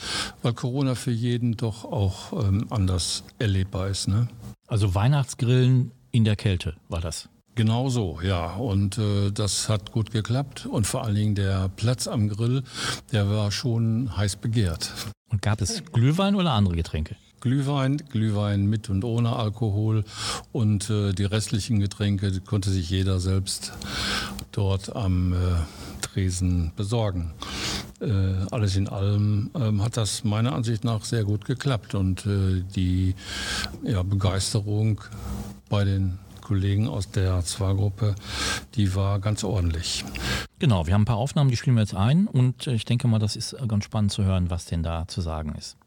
weil 0.41 0.53
Corona 0.53 0.95
für 0.95 1.11
jeden 1.11 1.57
doch 1.57 1.85
auch 1.85 2.31
ähm, 2.33 2.67
anders 2.69 3.23
erlebbar 3.39 3.89
ist. 3.89 4.07
Ne? 4.07 4.27
Also 4.67 4.95
Weihnachtsgrillen 4.95 5.91
in 6.11 6.23
der 6.23 6.35
Kälte 6.35 6.75
war 6.87 7.01
das. 7.01 7.29
Genau 7.55 7.89
so, 7.89 8.19
ja. 8.21 8.53
Und 8.55 8.97
äh, 8.97 9.31
das 9.31 9.69
hat 9.69 9.91
gut 9.91 10.11
geklappt. 10.11 10.65
Und 10.65 10.87
vor 10.87 11.03
allen 11.03 11.15
Dingen 11.15 11.35
der 11.35 11.69
Platz 11.75 12.07
am 12.07 12.29
Grill, 12.29 12.63
der 13.11 13.29
war 13.29 13.51
schon 13.51 14.15
heiß 14.15 14.37
begehrt. 14.37 14.91
Und 15.29 15.41
gab 15.41 15.61
es 15.61 15.83
Glühwein 15.91 16.35
oder 16.35 16.51
andere 16.51 16.75
Getränke? 16.75 17.15
Glühwein, 17.41 17.97
Glühwein 18.09 18.65
mit 18.65 18.89
und 18.89 19.03
ohne 19.03 19.35
Alkohol 19.35 20.03
und 20.51 20.89
äh, 20.89 21.13
die 21.13 21.23
restlichen 21.23 21.79
Getränke 21.79 22.37
konnte 22.41 22.69
sich 22.69 22.89
jeder 22.89 23.19
selbst 23.19 23.71
dort 24.51 24.95
am 24.95 25.33
äh, 25.33 25.37
Tresen 26.01 26.71
besorgen. 26.75 27.31
äh, 28.01 28.45
alles 28.51 28.75
in 28.75 28.87
allem 28.87 29.51
ähm, 29.55 29.81
hat 29.81 29.97
das 29.97 30.23
meiner 30.23 30.53
Ansicht 30.53 30.83
nach 30.83 31.03
sehr 31.05 31.23
gut 31.23 31.45
geklappt 31.45 31.95
und 31.95 32.25
äh, 32.25 32.63
die 32.75 33.15
ja, 33.83 34.03
Begeisterung 34.03 35.01
bei 35.69 35.83
den 35.83 36.17
Kollegen 36.49 36.87
aus 36.87 37.11
der 37.11 37.45
Zwar-Gruppe, 37.45 38.15
die 38.73 38.95
war 38.95 39.19
ganz 39.19 39.43
ordentlich. 39.43 40.03
Genau, 40.57 40.87
wir 40.87 40.95
haben 40.95 41.03
ein 41.03 41.05
paar 41.05 41.17
Aufnahmen, 41.17 41.51
die 41.51 41.57
spielen 41.57 41.75
wir 41.75 41.83
jetzt 41.83 41.93
ein 41.93 42.25
und 42.25 42.65
ich 42.65 42.85
denke 42.85 43.07
mal, 43.07 43.19
das 43.19 43.35
ist 43.35 43.55
ganz 43.67 43.83
spannend 43.83 44.11
zu 44.11 44.23
hören, 44.23 44.49
was 44.49 44.65
denn 44.65 44.81
da 44.81 45.07
zu 45.07 45.21
sagen 45.21 45.53
ist. 45.55 45.77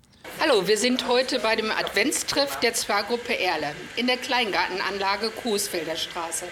Hallo, 0.41 0.69
wir 0.69 0.79
sind 0.79 1.09
heute 1.09 1.41
bei 1.41 1.57
dem 1.57 1.73
Adventstreff 1.73 2.61
der 2.61 2.75
Zwar-Gruppe 2.75 3.37
Erle 3.37 3.75
in 3.97 4.07
der 4.07 4.19
Kleingartenanlage 4.19 5.31
Coesfelder 5.31 5.97
Straße. 5.97 6.45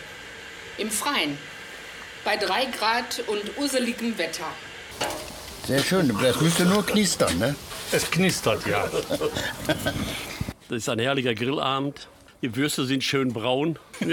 Im 0.76 0.90
Freien, 0.90 1.38
bei 2.24 2.36
drei 2.36 2.64
Grad 2.64 3.22
und 3.28 3.58
urseligem 3.58 4.18
Wetter. 4.18 4.46
Sehr 5.68 5.84
schön, 5.84 6.12
das 6.20 6.40
müsste 6.40 6.64
nur 6.64 6.84
knistern, 6.84 7.38
ne? 7.38 7.54
Es 7.92 8.10
knistert, 8.10 8.66
ja. 8.66 8.90
Das 10.68 10.78
ist 10.78 10.88
ein 10.88 11.00
herrlicher 11.00 11.34
Grillabend. 11.34 12.08
Die 12.42 12.56
Würste 12.56 12.86
sind 12.86 13.04
schön 13.04 13.32
braun. 13.32 13.78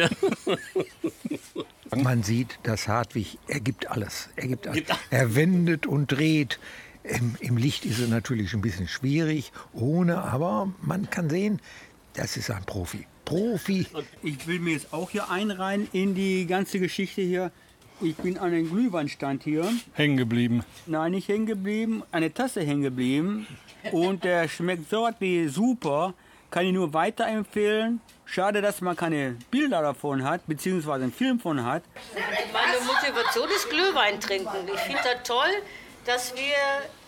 Man 1.96 2.24
sieht, 2.24 2.60
dass 2.64 2.88
Hartwig, 2.88 3.38
er 3.48 3.62
gibt 3.62 3.90
alles. 3.90 4.30
Er 4.36 4.48
gibt 4.48 4.68
alles. 4.68 4.84
Er 5.10 5.36
wendet 5.36 5.88
und 5.88 6.12
dreht. 6.12 6.60
Im, 7.04 7.36
Im, 7.40 7.56
Licht 7.56 7.86
ist 7.86 8.00
es 8.00 8.10
natürlich 8.10 8.54
ein 8.54 8.60
bisschen 8.60 8.90
schwierig, 8.90 9.54
ohne, 9.72 10.24
aber 10.24 10.74
man 10.82 11.10
kann 11.10 11.30
sehen, 11.30 11.62
das 12.16 12.36
ist 12.36 12.52
ein 12.52 12.66
Profi. 12.66 13.08
Profi. 13.24 13.88
Ich 14.24 14.46
will 14.46 14.60
mir 14.60 14.74
jetzt 14.74 14.92
auch 14.92 15.10
hier 15.10 15.30
einreihen 15.32 15.88
in 15.94 16.16
die 16.16 16.46
ganze 16.48 16.80
Geschichte 16.80 17.22
hier. 17.22 17.52
Ich 18.02 18.16
bin 18.18 18.38
an 18.38 18.52
einem 18.52 18.70
Glühweinstand 18.70 19.44
hier. 19.44 19.72
Hängen 19.94 20.18
geblieben? 20.18 20.64
Nein, 20.86 21.12
nicht 21.12 21.30
hängen 21.30 21.46
geblieben. 21.46 22.04
Eine 22.12 22.34
Tasse 22.34 22.62
hängen 22.62 22.84
geblieben. 22.84 23.48
Und 23.92 24.26
der 24.26 24.50
schmeckt 24.50 24.90
so 24.90 25.10
wie 25.20 25.48
super. 25.48 26.14
Kann 26.58 26.66
ich 26.66 26.74
nur 26.74 26.92
weiterempfehlen. 26.92 28.02
Schade, 28.26 28.64
dass 28.64 28.82
man 28.82 28.96
keine 28.96 29.38
Bilder 29.52 29.84
davon 29.84 30.24
hat, 30.24 30.42
beziehungsweise 30.48 31.04
einen 31.04 31.14
Film 31.14 31.40
von 31.40 31.64
hat. 31.64 31.84
Meine 32.52 32.84
Motivation 32.84 33.48
ist 33.56 33.70
Glühwein 33.70 34.20
trinken. 34.20 34.68
Ich 34.74 34.80
finde 34.80 35.02
das 35.04 35.22
toll, 35.24 35.54
dass 36.04 36.34
wir 36.34 36.58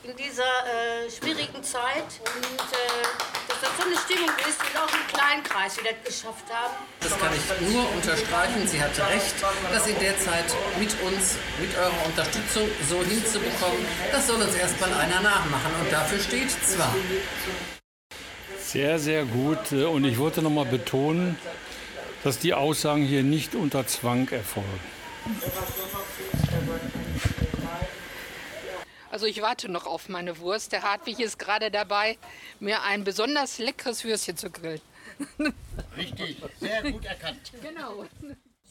in 0.03 0.15
dieser 0.15 0.43
äh, 0.43 1.09
schwierigen 1.09 1.63
Zeit 1.63 2.21
und 2.21 2.61
äh, 2.61 3.01
dass 3.47 3.59
das 3.59 3.71
so 3.75 3.87
eine 3.87 3.97
Stimmung 3.97 4.29
ist 4.47 4.61
und 4.61 4.81
auch 4.83 4.93
im 4.93 5.07
Kleinkreis 5.17 5.77
wir 5.77 5.93
das 5.93 6.03
geschafft 6.05 6.45
haben. 6.53 6.75
Das 6.99 7.17
kann 7.17 7.33
ich 7.33 7.73
nur 7.73 7.91
unterstreichen. 7.91 8.67
Sie 8.67 8.79
hatte 8.79 9.01
recht, 9.07 9.33
das 9.73 9.87
in 9.87 9.97
der 9.97 10.15
Zeit 10.19 10.45
mit 10.77 10.93
uns, 11.01 11.37
mit 11.59 11.75
eurer 11.75 12.05
Unterstützung 12.05 12.69
so 12.87 13.01
hinzubekommen. 13.01 13.83
Das 14.11 14.27
soll 14.27 14.43
uns 14.43 14.53
erstmal 14.53 14.93
einer 14.93 15.21
nachmachen 15.21 15.73
und 15.81 15.91
dafür 15.91 16.19
steht 16.19 16.51
zwar. 16.51 16.93
Sehr, 18.71 18.99
sehr 18.99 19.25
gut. 19.25 19.71
Und 19.71 20.05
ich 20.05 20.19
wollte 20.19 20.43
noch 20.43 20.51
mal 20.51 20.63
betonen, 20.63 21.39
dass 22.23 22.37
die 22.37 22.53
Aussagen 22.53 23.03
hier 23.03 23.23
nicht 23.23 23.55
unter 23.55 23.87
Zwang 23.87 24.27
erfolgen. 24.29 24.79
Also 29.09 29.25
ich 29.25 29.41
warte 29.41 29.69
noch 29.69 29.87
auf 29.87 30.07
meine 30.07 30.37
Wurst. 30.37 30.71
Der 30.71 30.83
Hartwig 30.83 31.19
ist 31.19 31.39
gerade 31.39 31.71
dabei, 31.71 32.19
mir 32.59 32.83
ein 32.83 33.03
besonders 33.03 33.57
leckeres 33.57 34.03
Würstchen 34.03 34.37
zu 34.37 34.51
grillen. 34.51 34.81
Richtig, 35.97 36.37
sehr 36.59 36.91
gut 36.91 37.05
erkannt. 37.05 37.51
Genau. 37.63 38.05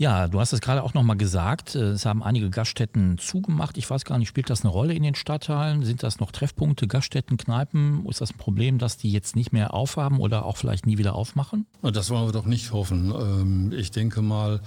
Ja, 0.01 0.29
du 0.29 0.39
hast 0.39 0.53
es 0.53 0.61
gerade 0.61 0.85
auch 0.85 0.95
nochmal 0.95 1.17
gesagt, 1.17 1.75
äh, 1.75 1.91
es 1.91 2.07
haben 2.07 2.23
einige 2.23 2.51
Gaststätten 2.51 3.19
zugemacht. 3.19 3.77
Ich 3.77 3.91
weiß 3.91 4.05
gar 4.05 4.17
nicht, 4.17 4.29
spielt 4.29 4.49
das 4.49 4.61
eine 4.61 4.71
Rolle 4.71 4.95
in 4.95 5.03
den 5.03 5.17
Stadtteilen? 5.17 5.85
Sind 5.85 6.05
das 6.05 6.21
noch 6.21 6.31
Treffpunkte, 6.31 6.87
Gaststätten, 6.87 7.37
Kneipen? 7.37 8.07
Ist 8.07 8.21
das 8.21 8.31
ein 8.31 8.39
Problem, 8.39 8.79
dass 8.79 8.97
die 8.97 9.11
jetzt 9.11 9.35
nicht 9.35 9.53
mehr 9.53 9.75
aufhaben 9.75 10.21
oder 10.21 10.45
auch 10.45 10.57
vielleicht 10.57 10.87
nie 10.87 10.99
wieder 10.99 11.17
aufmachen? 11.17 11.67
Das 11.83 12.11
wollen 12.11 12.27
wir 12.27 12.33
doch 12.33 12.47
nicht 12.47 12.71
hoffen. 12.71 13.13
Ähm, 13.13 13.73
ich 13.77 13.91
denke 13.91 14.23
mal, 14.23 14.61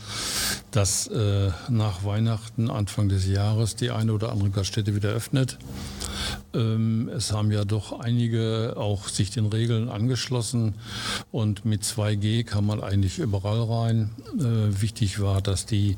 dass 0.71 1.07
äh, 1.07 1.51
nach 1.69 2.03
Weihnachten, 2.03 2.69
Anfang 2.69 3.07
des 3.07 3.25
Jahres, 3.25 3.77
die 3.77 3.89
eine 3.89 4.11
oder 4.11 4.33
andere 4.33 4.49
Gaststätte 4.49 4.95
wieder 4.95 5.11
öffnet. 5.11 5.57
Ähm, 6.53 7.09
es 7.15 7.31
haben 7.31 7.51
ja 7.51 7.63
doch 7.63 8.01
einige 8.01 8.73
auch 8.75 9.07
sich 9.07 9.31
den 9.31 9.45
Regeln 9.45 9.87
angeschlossen 9.87 10.75
und 11.31 11.63
mit 11.63 11.83
2G 11.83 12.43
kann 12.43 12.65
man 12.65 12.83
eigentlich 12.83 13.19
überall 13.19 13.63
rein. 13.63 14.09
Äh, 14.37 14.81
wichtig 14.81 15.20
war, 15.21 15.41
dass 15.41 15.65
die 15.65 15.97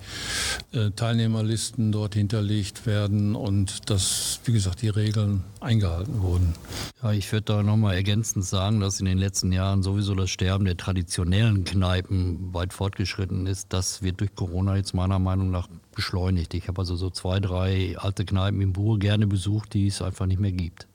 äh, 0.71 0.91
Teilnehmerlisten 0.91 1.91
dort 1.91 2.15
hinterlegt 2.15 2.85
werden 2.85 3.35
und 3.35 3.89
dass, 3.89 4.39
wie 4.45 4.53
gesagt, 4.53 4.81
die 4.81 4.89
Regeln 4.89 5.43
eingehalten 5.59 6.21
wurden. 6.21 6.53
Ja, 7.01 7.11
ich 7.11 7.31
würde 7.31 7.45
da 7.45 7.63
nochmal 7.63 7.95
ergänzend 7.95 8.45
sagen, 8.45 8.79
dass 8.79 8.99
in 8.99 9.05
den 9.05 9.17
letzten 9.17 9.51
Jahren 9.51 9.83
sowieso 9.83 10.15
das 10.15 10.29
Sterben 10.29 10.65
der 10.65 10.77
traditionellen 10.77 11.63
Kneipen 11.63 12.53
weit 12.53 12.73
fortgeschritten 12.73 13.47
ist. 13.47 13.67
Das 13.73 14.01
wird 14.01 14.19
durch 14.19 14.35
Corona 14.35 14.75
jetzt 14.75 14.93
meiner 14.93 15.19
Meinung 15.19 15.51
nach 15.51 15.67
beschleunigt. 15.95 16.53
Ich 16.53 16.67
habe 16.67 16.81
also 16.81 16.95
so 16.95 17.09
zwei, 17.09 17.39
drei 17.39 17.97
alte 17.97 18.25
Kneipen 18.25 18.61
im 18.61 18.73
Bur 18.73 18.99
gerne 18.99 19.27
besucht, 19.27 19.73
die 19.73 19.87
es 19.87 20.01
einfach 20.01 20.25
nicht 20.25 20.39
mehr 20.39 20.51
gibt. 20.51 20.87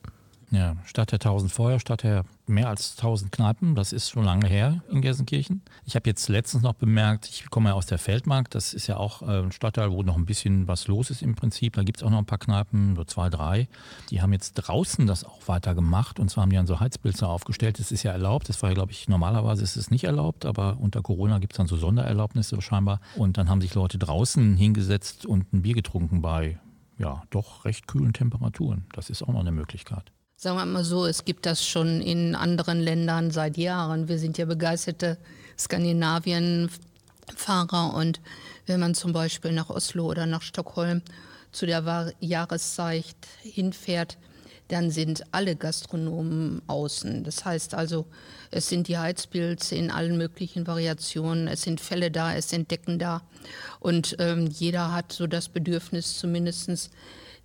Ja, 0.51 0.77
statt 0.87 1.13
der 1.13 1.17
1000 1.17 1.53
Feuer, 1.53 1.79
statt 1.79 2.05
der 2.05 2.25
mehr 2.47 2.69
als 2.69 2.93
1000 2.97 3.31
Kneipen, 3.31 3.75
das 3.75 3.93
ist 3.93 4.09
schon 4.09 4.25
lange 4.25 4.47
her 4.49 4.83
in 4.91 5.03
Gelsenkirchen. 5.03 5.61
Ich 5.85 5.95
habe 5.95 6.09
jetzt 6.09 6.27
letztens 6.29 6.63
noch 6.63 6.73
bemerkt, 6.73 7.29
ich 7.29 7.51
komme 7.51 7.69
ja 7.69 7.75
aus 7.75 7.85
der 7.85 7.99
Feldmark, 7.99 8.49
das 8.51 8.73
ist 8.73 8.87
ja 8.87 8.97
auch 8.97 9.21
äh, 9.21 9.43
ein 9.43 9.53
Stadtteil, 9.53 9.93
wo 9.93 10.03
noch 10.03 10.17
ein 10.17 10.25
bisschen 10.25 10.67
was 10.67 10.89
los 10.89 11.11
ist 11.11 11.21
im 11.21 11.35
Prinzip. 11.35 11.75
Da 11.75 11.83
gibt 11.83 11.99
es 11.99 12.03
auch 12.03 12.09
noch 12.09 12.19
ein 12.19 12.25
paar 12.25 12.39
Kneipen, 12.39 12.97
so 12.97 13.05
zwei, 13.05 13.29
drei. 13.29 13.69
Die 14.09 14.23
haben 14.23 14.33
jetzt 14.33 14.55
draußen 14.55 15.07
das 15.07 15.25
auch 15.25 15.47
weiter 15.49 15.75
gemacht 15.75 16.19
und 16.19 16.31
zwar 16.31 16.43
haben 16.43 16.51
die 16.51 16.57
dann 16.57 16.67
so 16.67 16.81
Heizpilze 16.81 17.29
aufgestellt. 17.29 17.79
Das 17.79 17.93
ist 17.93 18.03
ja 18.03 18.13
erlaubt, 18.13 18.49
das 18.49 18.63
war 18.63 18.71
ja, 18.71 18.75
glaube 18.75 18.93
ich, 18.93 19.07
normalerweise 19.07 19.63
ist 19.63 19.77
es 19.77 19.91
nicht 19.91 20.05
erlaubt, 20.05 20.47
aber 20.47 20.79
unter 20.81 21.03
Corona 21.03 21.41
gibt 21.41 21.53
es 21.53 21.59
dann 21.59 21.67
so 21.67 21.77
Sondererlaubnisse 21.77 22.61
scheinbar. 22.63 23.01
Und 23.17 23.37
dann 23.37 23.51
haben 23.51 23.61
sich 23.61 23.75
Leute 23.75 23.99
draußen 23.99 24.57
hingesetzt 24.57 25.27
und 25.27 25.53
ein 25.53 25.61
Bier 25.61 25.75
getrunken 25.75 26.23
bei 26.23 26.59
ja, 26.97 27.23
doch 27.31 27.65
recht 27.65 27.87
kühlen 27.87 28.13
Temperaturen. 28.13 28.87
Das 28.93 29.11
ist 29.11 29.23
auch 29.23 29.29
noch 29.29 29.41
eine 29.41 29.53
Möglichkeit. 29.53 30.11
Sagen 30.41 30.57
wir 30.57 30.67
mal 30.67 30.85
so, 30.85 31.05
es 31.05 31.25
gibt 31.25 31.47
das 31.47 31.67
schon 31.67 32.01
in 32.01 32.37
anderen 32.37 32.79
Ländern 32.79 33.33
seit 33.33 33.57
Jahren. 33.57 34.07
Wir 34.07 34.21
sind 34.21 34.39
ja 34.39 34.45
begeisterte 34.45 35.19
Skandinavien-Fahrer 35.59 37.95
und 37.95 38.21
wenn 38.67 38.79
man 38.79 38.95
zum 38.95 39.13
Beispiel 39.13 39.51
nach 39.51 39.69
Oslo 39.69 40.07
oder 40.07 40.27
nach 40.27 40.43
Stockholm 40.43 41.03
zu 41.51 41.67
der 41.67 42.13
Jahreszeit 42.21 43.17
hinfährt, 43.43 44.17
dann 44.69 44.93
sind 44.93 45.25
alle 45.33 45.57
Gastronomen 45.57 46.63
außen. 46.69 47.25
Das 47.25 47.45
heißt 47.45 47.75
also, 47.75 48.07
es 48.53 48.69
sind 48.69 48.87
die 48.87 48.97
Heizpilze 48.97 49.75
in 49.75 49.91
allen 49.91 50.19
möglichen 50.19 50.69
Variationen, 50.69 51.49
es 51.49 51.63
sind 51.63 51.81
Fälle 51.81 52.13
da, 52.13 52.33
es 52.33 52.49
sind 52.49 52.71
Decken 52.71 53.01
da 53.01 53.23
und 53.81 54.15
ähm, 54.21 54.47
jeder 54.47 54.93
hat 54.93 55.11
so 55.11 55.27
das 55.27 55.49
Bedürfnis 55.49 56.17
zumindestens 56.17 56.91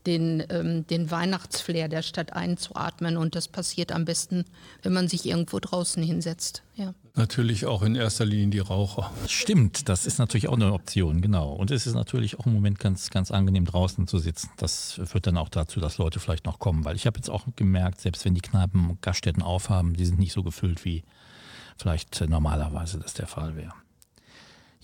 den, 0.06 0.44
ähm, 0.50 0.86
den 0.88 1.12
Weihnachtsflair 1.12 1.88
der 1.88 2.02
Stadt 2.02 2.34
einzuatmen. 2.34 3.18
Und 3.18 3.36
das 3.36 3.48
passiert 3.48 3.92
am 3.92 4.06
besten, 4.06 4.46
wenn 4.82 4.94
man 4.94 5.08
sich 5.08 5.26
irgendwo 5.26 5.60
draußen 5.60 6.04
hinsetzt. 6.04 6.64
Ja. 6.76 6.94
Natürlich 7.16 7.66
auch 7.66 7.84
in 7.84 7.96
erster 7.96 8.26
Linie 8.26 8.48
die 8.48 8.60
Raucher. 8.60 9.12
Stimmt, 9.28 9.88
das 9.88 10.06
ist 10.06 10.18
natürlich 10.18 10.48
auch 10.48 10.56
eine 10.56 10.74
Option, 10.74 11.22
genau. 11.22 11.54
Und 11.54 11.70
es 11.70 11.86
ist 11.86 11.94
natürlich 11.94 12.40
auch 12.40 12.48
im 12.48 12.54
Moment 12.54 12.80
ganz, 12.80 13.12
ganz 13.12 13.30
angenehm 13.30 13.66
draußen 13.66 14.08
zu 14.08 14.18
sitzen. 14.18 14.50
Das 14.58 15.00
führt 15.06 15.28
dann 15.28 15.38
auch 15.38 15.50
dazu, 15.50 15.80
dass 15.80 16.00
Leute 16.00 16.20
vielleicht 16.20 16.46
noch 16.46 16.60
kommen. 16.60 16.86
Weil 16.86 16.96
ich 16.96 17.06
habe 17.06 17.18
jetzt 17.18 17.30
auch 17.30 17.46
gemerkt, 17.56 18.02
selbst 18.02 18.26
wenn 18.26 18.34
die 18.34 18.42
Kneipen 18.42 18.98
Gaststätten 19.02 19.44
aufhaben, 19.44 19.94
die 19.94 20.06
sind 20.06 20.20
nicht 20.20 20.34
so 20.34 20.44
gefüllt, 20.44 20.86
wie 20.86 21.04
vielleicht 21.78 22.28
normalerweise 22.28 23.00
das 23.00 23.14
der 23.14 23.28
Fall 23.28 23.56
wäre. 23.56 23.74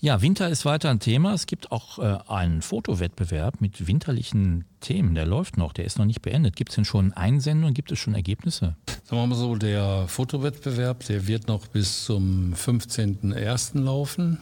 Ja, 0.02 0.22
Winter 0.22 0.48
ist 0.48 0.64
weiter 0.64 0.88
ein 0.88 0.98
Thema. 0.98 1.34
Es 1.34 1.44
gibt 1.44 1.72
auch 1.72 1.98
äh, 1.98 2.18
einen 2.26 2.62
Fotowettbewerb 2.62 3.60
mit 3.60 3.86
winterlichen 3.86 4.64
Themen. 4.80 5.14
Der 5.14 5.26
läuft 5.26 5.56
noch, 5.56 5.72
der 5.72 5.84
ist 5.84 5.98
noch 5.98 6.04
nicht 6.04 6.22
beendet. 6.22 6.56
Gibt 6.56 6.70
es 6.70 6.76
denn 6.76 6.84
schon 6.84 7.12
Einsendungen? 7.12 7.74
Gibt 7.74 7.92
es 7.92 7.98
schon 7.98 8.14
Ergebnisse? 8.14 8.76
Sagen 9.04 9.22
wir 9.22 9.26
mal 9.26 9.36
so, 9.36 9.56
der 9.56 10.06
Fotowettbewerb, 10.08 11.04
der 11.06 11.26
wird 11.26 11.48
noch 11.48 11.66
bis 11.66 12.04
zum 12.04 12.54
15.01. 12.54 13.80
laufen. 13.80 14.38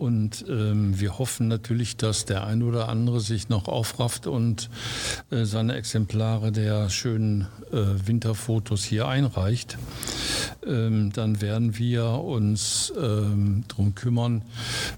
Und 0.00 0.46
ähm, 0.48 0.98
wir 0.98 1.18
hoffen 1.18 1.48
natürlich, 1.48 1.98
dass 1.98 2.24
der 2.24 2.46
ein 2.46 2.62
oder 2.62 2.88
andere 2.88 3.20
sich 3.20 3.50
noch 3.50 3.68
aufrafft 3.68 4.26
und 4.26 4.70
äh, 5.30 5.44
seine 5.44 5.74
Exemplare 5.74 6.52
der 6.52 6.88
schönen 6.88 7.48
äh, 7.70 8.06
Winterfotos 8.06 8.82
hier 8.82 9.08
einreicht. 9.08 9.76
Ähm, 10.66 11.12
dann 11.12 11.42
werden 11.42 11.76
wir 11.76 12.06
uns 12.06 12.94
ähm, 12.98 13.64
darum 13.68 13.94
kümmern, 13.94 14.42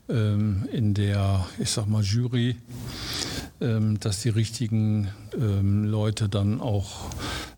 ähm, 0.09 0.69
in 0.71 0.95
der, 0.95 1.49
ich 1.59 1.71
sag 1.71 1.89
mal, 1.89 2.05
Jury, 2.05 2.55
ähm, 3.61 3.99
dass 3.99 4.22
die 4.25 4.31
richtigen 4.31 5.09
ähm, 5.35 5.85
Leute 5.85 6.29
dann 6.29 6.61
auch 6.61 7.11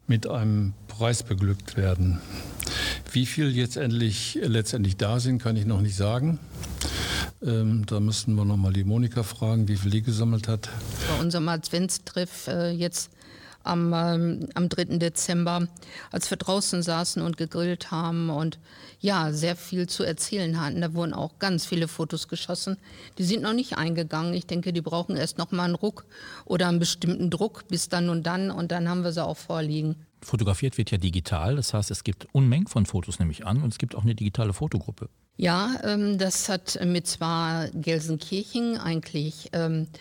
mit 0.07 0.27
einem 0.27 0.75
Preis 0.89 1.23
beglückt 1.23 1.77
werden. 1.77 2.21
Wie 3.13 3.27
viel 3.27 3.55
jetzt 3.57 3.77
endlich, 3.77 4.39
letztendlich 4.43 4.97
da 4.97 5.21
sind, 5.21 5.43
kann 5.43 5.57
ich 5.57 5.67
noch 5.67 5.81
nicht 5.81 5.97
sagen. 5.97 6.39
Ähm, 7.43 7.85
da 7.87 8.01
müssten 8.01 8.35
wir 8.35 8.45
nochmal 8.45 8.73
die 8.73 8.85
Monika 8.85 9.23
fragen, 9.23 9.69
wie 9.69 9.77
viel 9.77 9.91
die 9.91 10.03
gesammelt 10.03 10.49
hat. 10.49 10.69
Bei 11.09 11.23
unserem 11.23 11.49
Adventstreff 11.49 12.49
äh, 12.49 12.71
jetzt 12.71 13.11
am, 13.65 13.93
ähm, 13.93 14.49
am 14.55 14.69
3. 14.69 14.99
Dezember, 14.99 15.69
als 16.11 16.31
wir 16.31 16.37
draußen 16.37 16.83
saßen 16.83 17.23
und 17.23 17.37
gegrillt 17.37 17.91
haben 17.91 18.31
und 18.31 18.59
ja, 19.01 19.33
sehr 19.33 19.57
viel 19.57 19.89
zu 19.89 20.05
erzählen 20.05 20.61
hatten. 20.61 20.81
Da 20.81 20.95
wurden 20.95 21.13
auch 21.13 21.39
ganz 21.39 21.67
viele 21.67 21.89
Fotos 21.89 22.29
geschossen. 22.29 22.77
Die 23.19 23.25
sind 23.25 23.43
noch 23.43 23.53
nicht 23.53 23.77
eingegangen. 23.77 24.33
Ich 24.35 24.47
denke, 24.47 24.73
die 24.73 24.81
brauchen 24.81 25.17
erst 25.17 25.39
noch 25.39 25.51
mal 25.51 25.65
einen 25.65 25.75
Ruck 25.75 26.07
oder 26.45 26.69
einen 26.69 26.79
bestimmten 26.79 27.31
Druck 27.31 27.69
bis 27.69 27.89
dann 27.89 28.09
und 28.09 28.25
dann 28.25 28.51
und 28.51 28.73
dann 28.73 28.89
haben 28.89 29.05
wir 29.05 29.13
sie 29.13 29.25
auch 29.25 29.37
vorliegen. 29.37 29.97
Fotografiert 30.23 30.79
wird 30.79 30.91
ja 30.91 30.97
digital, 30.97 31.57
das 31.57 31.75
heißt, 31.75 31.91
es 31.91 32.03
gibt 32.03 32.27
Unmengen 32.33 32.67
von 32.67 32.87
Fotos 32.87 33.19
nämlich 33.19 33.45
an 33.45 33.63
und 33.63 33.73
es 33.73 33.79
gibt 33.79 33.95
auch 33.95 34.05
eine 34.05 34.15
digitale 34.15 34.55
Fotogruppe. 34.55 35.11
Ja, 35.37 35.75
ähm, 35.83 36.17
das 36.17 36.49
hat 36.49 36.79
mit 36.85 37.07
zwar 37.07 37.69
Gelsenkirchen 37.71 38.79
eigentlich 38.79 39.51
ähm, 39.53 39.83
äh, 39.83 39.99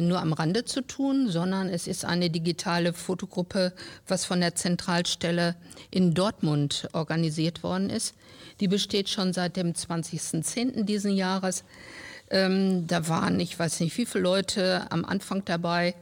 nur 0.00 0.20
am 0.20 0.32
Rande 0.32 0.64
zu 0.64 0.82
tun, 0.82 1.28
sondern 1.28 1.68
es 1.68 1.86
ist 1.86 2.04
eine 2.04 2.30
digitale 2.30 2.92
Fotogruppe, 2.92 3.72
was 4.06 4.24
von 4.24 4.40
der 4.40 4.54
Zentralstelle 4.54 5.54
in 5.90 6.14
Dortmund 6.14 6.88
organisiert 6.92 7.62
worden 7.62 7.88
ist. 7.88 8.14
Die 8.60 8.68
besteht 8.68 9.08
schon 9.08 9.32
seit 9.32 9.56
dem 9.56 9.72
20.10. 9.72 10.84
diesen 10.84 11.12
Jahres. 11.14 11.64
Ähm, 12.30 12.86
da 12.86 13.08
waren, 13.08 13.38
ich 13.40 13.58
weiß 13.58 13.80
nicht, 13.80 13.96
wie 13.96 14.06
viele 14.06 14.24
Leute 14.24 14.90
am 14.90 15.04
Anfang 15.04 15.44
dabei. 15.44 15.94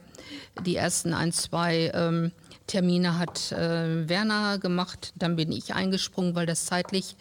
Die 0.65 0.75
ersten 0.75 1.13
ein, 1.13 1.31
zwei 1.31 1.91
ähm, 1.93 2.31
Termine 2.65 3.17
hat 3.17 3.51
äh, 3.51 4.09
Werner 4.09 4.57
gemacht. 4.57 5.13
Dann 5.15 5.35
bin 5.35 5.51
ich 5.51 5.73
eingesprungen, 5.73 6.35
weil 6.35 6.45
das 6.45 6.65
zeitlich 6.65 7.15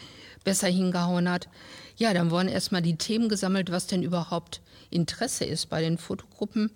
besser 0.46 0.68
hingehauen 0.68 1.28
hat. 1.28 1.48
Ja, 1.96 2.14
dann 2.14 2.30
wurden 2.30 2.48
erstmal 2.48 2.80
die 2.80 2.96
Themen 2.96 3.28
gesammelt, 3.28 3.70
was 3.72 3.88
denn 3.88 4.02
überhaupt 4.02 4.62
Interesse 4.90 5.44
ist 5.44 5.66
bei 5.66 5.82
den 5.82 5.98
Fotogruppen. 5.98 6.70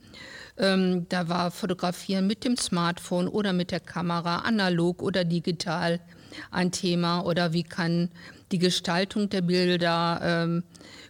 Ähm, 0.58 1.06
da 1.08 1.28
war 1.28 1.52
Fotografieren 1.52 2.26
mit 2.26 2.44
dem 2.44 2.56
Smartphone 2.56 3.28
oder 3.28 3.52
mit 3.52 3.70
der 3.70 3.78
Kamera, 3.78 4.40
analog 4.40 5.02
oder 5.02 5.24
digital 5.24 6.00
ein 6.50 6.72
Thema 6.72 7.20
oder 7.20 7.52
wie 7.52 7.62
kann 7.62 8.10
die 8.50 8.58
Gestaltung 8.58 9.30
der 9.30 9.42
Bilder 9.42 10.20
ähm, 10.22 10.64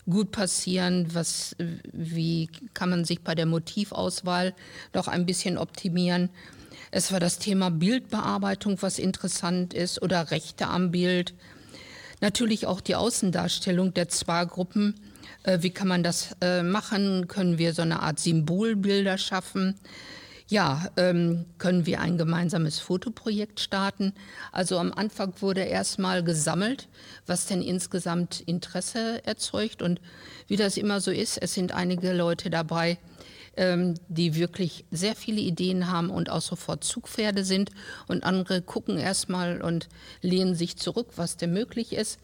gut 0.09 0.31
passieren, 0.31 1.07
was, 1.15 1.57
wie 1.93 2.51
kann 2.75 2.91
man 2.91 3.05
sich 3.07 3.23
bei 3.23 3.35
der 3.35 3.47
Motivauswahl 3.47 4.55
noch 4.93 5.09
ein 5.09 5.25
bisschen 5.25 5.57
optimieren. 5.57 6.29
Es 6.91 7.13
war 7.13 7.21
das 7.21 7.39
Thema 7.39 7.71
Bildbearbeitung, 7.71 8.83
was 8.83 8.99
interessant 8.99 9.73
ist, 9.73 10.03
oder 10.03 10.31
Rechte 10.31 10.67
am 10.67 10.91
Bild. 10.91 11.35
Natürlich 12.21 12.67
auch 12.67 12.81
die 12.81 12.95
Außendarstellung 12.95 13.95
der 13.95 14.09
zwei 14.09 14.45
Gruppen 14.45 14.95
äh, 15.43 15.59
wie 15.63 15.71
kann 15.71 15.89
man 15.89 16.03
das 16.03 16.37
äh, 16.41 16.63
machen? 16.63 17.29
Können 17.29 17.59
wir 17.59 17.73
so 17.75 17.83
eine 17.83 18.01
Art 18.01 18.19
Symbolbilder 18.19 19.19
schaffen? 19.19 19.77
Ja, 20.49 20.89
ähm, 20.97 21.47
können 21.59 21.87
wir 21.87 22.01
ein 22.01 22.19
gemeinsames 22.19 22.81
Fotoprojekt 22.81 23.61
starten? 23.61 24.13
Also 24.51 24.79
am 24.79 24.93
Anfang 24.93 25.33
wurde 25.41 25.63
erstmal 25.63 26.25
gesammelt, 26.25 26.89
was 27.27 27.47
denn 27.47 27.63
insgesamt 27.63 28.41
Interesse 28.41 29.25
erzeugt. 29.25 29.81
Und 29.81 30.01
wie 30.49 30.57
das 30.57 30.77
immer 30.77 31.01
so 31.01 31.13
ist, 31.13 31.39
es 31.39 31.55
sind 31.55 31.73
einige 31.73 32.13
Leute 32.13 32.51
dabei, 32.51 32.99
ähm, 33.61 33.95
die 34.09 34.35
wirklich 34.35 34.87
sehr 34.91 35.15
viele 35.15 35.41
Ideen 35.41 35.91
haben 35.91 36.09
und 36.09 36.31
auch 36.31 36.41
sofort 36.41 36.83
Zugpferde 36.83 37.45
sind. 37.45 37.71
Und 38.09 38.25
andere 38.25 38.63
gucken 38.63 38.97
erstmal 38.97 39.61
und 39.61 39.89
lehnen 40.23 40.55
sich 40.55 40.79
zurück, 40.79 41.09
was 41.17 41.37
denn 41.37 41.53
möglich 41.53 41.93
ist. 41.93 42.19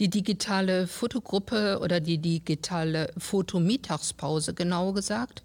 Die 0.00 0.08
digitale 0.08 0.86
Fotogruppe 0.86 1.78
oder 1.80 2.00
die 2.00 2.18
digitale 2.18 3.12
Fotomittagspause 3.18 4.54
genau 4.54 4.92
gesagt 4.92 5.42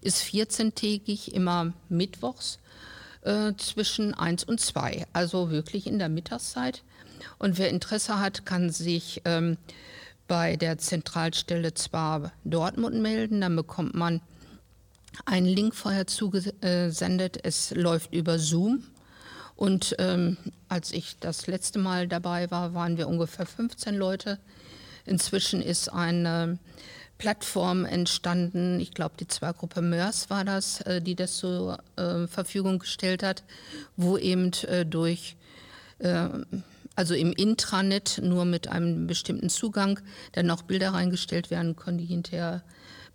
ist 0.00 0.22
14-tägig 0.22 1.32
immer 1.32 1.72
mittwochs 1.88 2.58
äh, 3.22 3.52
zwischen 3.56 4.14
1 4.14 4.44
und 4.44 4.60
2, 4.60 5.06
also 5.12 5.50
wirklich 5.50 5.86
in 5.86 5.98
der 5.98 6.08
Mittagszeit. 6.08 6.82
Und 7.38 7.58
wer 7.58 7.70
Interesse 7.70 8.20
hat, 8.20 8.46
kann 8.46 8.70
sich 8.70 9.22
ähm, 9.24 9.56
bei 10.28 10.56
der 10.56 10.78
Zentralstelle 10.78 11.74
zwar 11.74 12.32
Dortmund 12.44 12.96
melden, 12.96 13.40
dann 13.40 13.56
bekommt 13.56 13.94
man 13.94 14.20
einen 15.24 15.46
Link 15.46 15.74
vorher 15.74 16.06
zugesendet. 16.06 17.38
Es 17.42 17.72
läuft 17.74 18.14
über 18.14 18.38
Zoom 18.38 18.82
und 19.58 19.96
ähm, 19.98 20.36
als 20.68 20.92
ich 20.92 21.18
das 21.18 21.48
letzte 21.48 21.80
Mal 21.80 22.06
dabei 22.06 22.48
war, 22.52 22.74
waren 22.74 22.96
wir 22.96 23.08
ungefähr 23.08 23.44
15 23.44 23.96
Leute. 23.96 24.38
Inzwischen 25.04 25.62
ist 25.62 25.88
eine 25.88 26.60
Plattform 27.18 27.84
entstanden. 27.84 28.78
Ich 28.78 28.92
glaube, 28.94 29.16
die 29.18 29.26
Zweigruppe 29.26 29.82
Mörs 29.82 30.30
war 30.30 30.44
das, 30.44 30.80
äh, 30.82 31.02
die 31.02 31.16
das 31.16 31.38
zur 31.38 31.80
äh, 31.96 32.28
Verfügung 32.28 32.78
gestellt 32.78 33.24
hat, 33.24 33.42
wo 33.96 34.16
eben 34.16 34.52
äh, 34.68 34.86
durch, 34.86 35.36
äh, 35.98 36.28
also 36.94 37.14
im 37.14 37.32
Intranet 37.32 38.20
nur 38.22 38.44
mit 38.44 38.68
einem 38.68 39.08
bestimmten 39.08 39.48
Zugang 39.48 39.98
dann 40.32 40.46
noch 40.46 40.62
Bilder 40.62 40.90
reingestellt 40.90 41.50
werden 41.50 41.74
können, 41.74 41.98
die 41.98 42.06
hinterher 42.06 42.62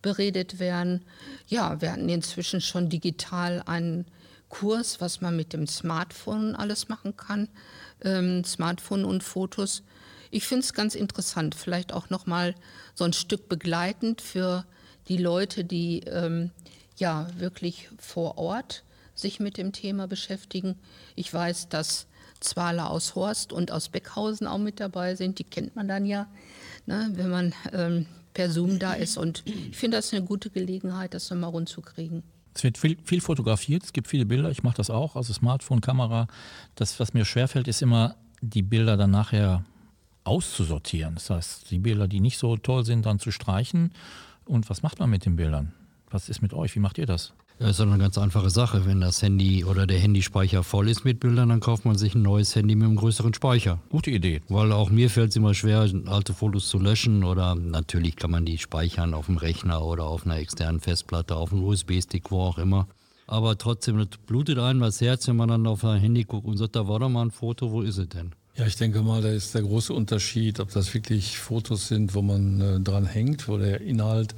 beredet 0.04 0.60
werden. 0.60 1.04
Ja, 1.48 1.82
wir 1.82 1.92
hatten 1.92 2.08
inzwischen 2.10 2.62
schon 2.62 2.90
digital 2.90 3.64
einen 3.66 4.06
Kurs, 4.50 5.02
was 5.02 5.20
man 5.22 5.36
mit 5.36 5.54
dem 5.54 5.66
Smartphone 5.66 6.56
alles 6.56 6.88
machen 6.90 7.18
kann, 7.18 7.50
ähm, 8.04 8.44
Smartphone 8.44 9.04
und 9.04 9.24
Fotos. 9.24 9.82
Ich 10.30 10.46
finde 10.46 10.64
es 10.64 10.74
ganz 10.74 10.94
interessant, 10.94 11.56
vielleicht 11.56 11.92
auch 11.92 12.12
noch 12.12 12.28
mal 12.28 12.54
so 12.94 13.04
ein 13.04 13.14
Stück 13.14 13.50
begleitend 13.50 14.22
für 14.22 14.66
die 15.08 15.18
Leute, 15.18 15.66
die 15.66 16.02
ähm, 16.02 16.52
ja 16.98 17.28
wirklich 17.38 17.90
vor 17.98 18.38
Ort 18.38 18.84
sich 19.16 19.40
mit 19.40 19.58
dem 19.58 19.72
Thema 19.72 20.08
beschäftigen. 20.08 20.78
Ich 21.16 21.34
weiß, 21.34 21.70
dass 21.70 22.06
Zwaler 22.40 22.92
aus 22.92 23.16
Horst 23.16 23.54
und 23.54 23.72
aus 23.72 23.90
Beckhausen 23.90 24.48
auch 24.48 24.58
mit 24.58 24.80
dabei 24.80 25.16
sind. 25.16 25.40
Die 25.40 25.44
kennt 25.44 25.76
man 25.76 25.88
dann 25.88 26.06
ja, 26.06 26.28
ne, 26.86 27.10
wenn 27.14 27.30
man 27.30 27.54
ähm, 27.72 28.06
per 28.34 28.50
Zoom 28.50 28.80
da 28.80 28.94
ist. 28.94 29.18
Und 29.18 29.44
ich 29.46 29.78
finde 29.78 29.98
das 29.98 30.14
eine 30.14 30.24
gute 30.24 30.50
Gelegenheit, 30.50 31.14
das 31.14 31.30
nochmal 31.30 31.52
rund 31.52 31.70
zu 31.70 31.82
kriegen. 31.82 32.24
Es 32.56 32.64
wird 32.64 32.78
viel, 32.78 32.98
viel 33.04 33.22
fotografiert, 33.22 33.84
es 33.84 33.94
gibt 33.94 34.08
viele 34.08 34.26
Bilder, 34.26 34.52
ich 34.52 34.62
mache 34.62 34.78
das 34.78 34.90
auch, 34.90 35.16
also 35.16 35.34
Smartphone, 35.34 35.82
Kamera. 35.82 36.28
Das, 36.76 37.00
was 37.00 37.14
mir 37.14 37.26
schwerfällt, 37.26 37.68
ist 37.68 37.82
immer, 37.82 38.16
die 38.42 38.62
Bilder 38.62 38.96
dann 38.96 39.12
nachher 39.12 39.64
auszusortieren. 40.24 41.16
Das 41.16 41.30
heißt, 41.30 41.72
die 41.72 41.80
Bilder, 41.80 42.08
die 42.08 42.20
nicht 42.20 42.38
so 42.38 42.56
toll 42.58 42.86
sind, 42.86 43.06
dann 43.06 43.20
zu 43.20 43.32
streichen. 43.32 43.92
Und 44.46 44.70
was 44.70 44.84
macht 44.84 45.00
man 45.00 45.10
mit 45.10 45.26
den 45.26 45.36
Bildern? 45.36 45.74
Was 46.10 46.30
ist 46.30 46.42
mit 46.42 46.54
euch? 46.54 46.76
Wie 46.76 46.80
macht 46.80 46.98
ihr 46.98 47.06
das? 47.06 47.34
Das 47.60 47.72
ist 47.72 47.82
eine 47.82 47.98
ganz 47.98 48.18
einfache 48.18 48.50
Sache. 48.50 48.86
Wenn 48.86 49.00
das 49.00 49.22
Handy 49.22 49.64
oder 49.64 49.86
der 49.86 50.00
Handyspeicher 50.00 50.64
voll 50.64 50.90
ist 50.90 51.06
mit 51.06 51.20
Bildern, 51.20 51.50
dann 51.50 51.60
kauft 51.60 51.86
man 51.86 51.98
sich 51.98 52.16
ein 52.16 52.22
neues 52.22 52.56
Handy 52.56 52.76
mit 52.76 52.86
einem 52.86 52.96
größeren 52.96 53.34
Speicher. 53.34 53.80
Gute 53.90 54.12
Idee. 54.12 54.42
Weil 54.50 54.72
auch 54.72 54.90
mir 54.90 55.10
fällt 55.10 55.30
es 55.30 55.36
immer 55.36 55.54
schwer, 55.54 55.88
alte 56.08 56.34
Fotos 56.34 56.68
zu 56.68 56.80
löschen 56.80 57.24
oder 57.24 57.56
natürlich 57.56 58.16
kann 58.16 58.32
man 58.32 58.46
die 58.46 58.58
speichern 58.58 59.14
auf 59.14 59.28
dem 59.28 59.38
Rechner 59.38 59.84
oder 59.86 60.06
auf 60.06 60.26
einer 60.26 60.38
externen 60.38 60.82
Festplatte, 60.82 61.36
auf 61.36 61.54
einem 61.54 61.64
USB-Stick, 61.64 62.32
wo 62.32 62.42
auch 62.42 62.58
immer. 62.58 62.88
Aber 63.28 63.58
trotzdem, 63.58 63.98
das 63.98 64.08
blutet 64.26 64.60
einem 64.60 64.82
das 64.82 65.00
Herz, 65.00 65.28
wenn 65.28 65.38
man 65.38 65.50
dann 65.50 65.68
auf 65.68 65.86
ein 65.86 66.00
Handy 66.00 66.24
guckt 66.24 66.48
und 66.48 66.58
sagt, 66.58 66.76
da 66.76 66.88
war 66.88 67.00
doch 67.00 67.10
mal 67.10 67.24
ein 67.24 67.32
Foto, 67.32 67.72
wo 67.72 67.82
ist 67.82 67.98
es 67.98 68.10
denn? 68.10 68.34
Ja, 68.56 68.68
ich 68.68 68.76
denke 68.76 69.02
mal, 69.02 69.20
da 69.20 69.30
ist 69.30 69.56
der 69.56 69.64
große 69.64 69.92
Unterschied, 69.92 70.60
ob 70.60 70.72
das 70.72 70.94
wirklich 70.94 71.40
Fotos 71.40 71.88
sind, 71.88 72.14
wo 72.14 72.22
man 72.22 72.62
äh, 72.62 72.80
dran 72.82 73.06
hängt, 73.06 73.48
wo 73.48 73.58
der 73.58 73.82
Inhalt 73.82 74.36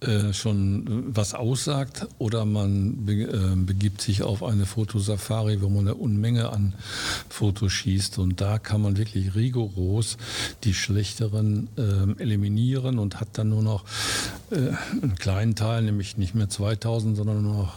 äh, 0.00 0.32
schon 0.32 1.04
was 1.08 1.32
aussagt, 1.32 2.06
oder 2.18 2.44
man 2.44 3.06
be 3.06 3.22
äh, 3.22 3.56
begibt 3.56 4.02
sich 4.02 4.22
auf 4.22 4.42
eine 4.42 4.66
Fotosafari, 4.66 5.62
wo 5.62 5.68
man 5.70 5.88
eine 5.88 5.94
Unmenge 5.94 6.50
an 6.50 6.74
Fotos 7.30 7.72
schießt. 7.72 8.18
Und 8.18 8.40
da 8.40 8.58
kann 8.58 8.82
man 8.82 8.98
wirklich 8.98 9.34
rigoros 9.34 10.18
die 10.64 10.74
schlechteren 10.74 11.68
ähm, 11.78 12.16
eliminieren 12.18 12.98
und 12.98 13.20
hat 13.20 13.28
dann 13.32 13.48
nur 13.48 13.62
noch 13.62 13.84
äh, 14.50 14.74
einen 15.02 15.16
kleinen 15.18 15.54
Teil, 15.54 15.82
nämlich 15.82 16.18
nicht 16.18 16.34
mehr 16.34 16.50
2000, 16.50 17.16
sondern 17.16 17.42
nur 17.42 17.54
noch 17.54 17.74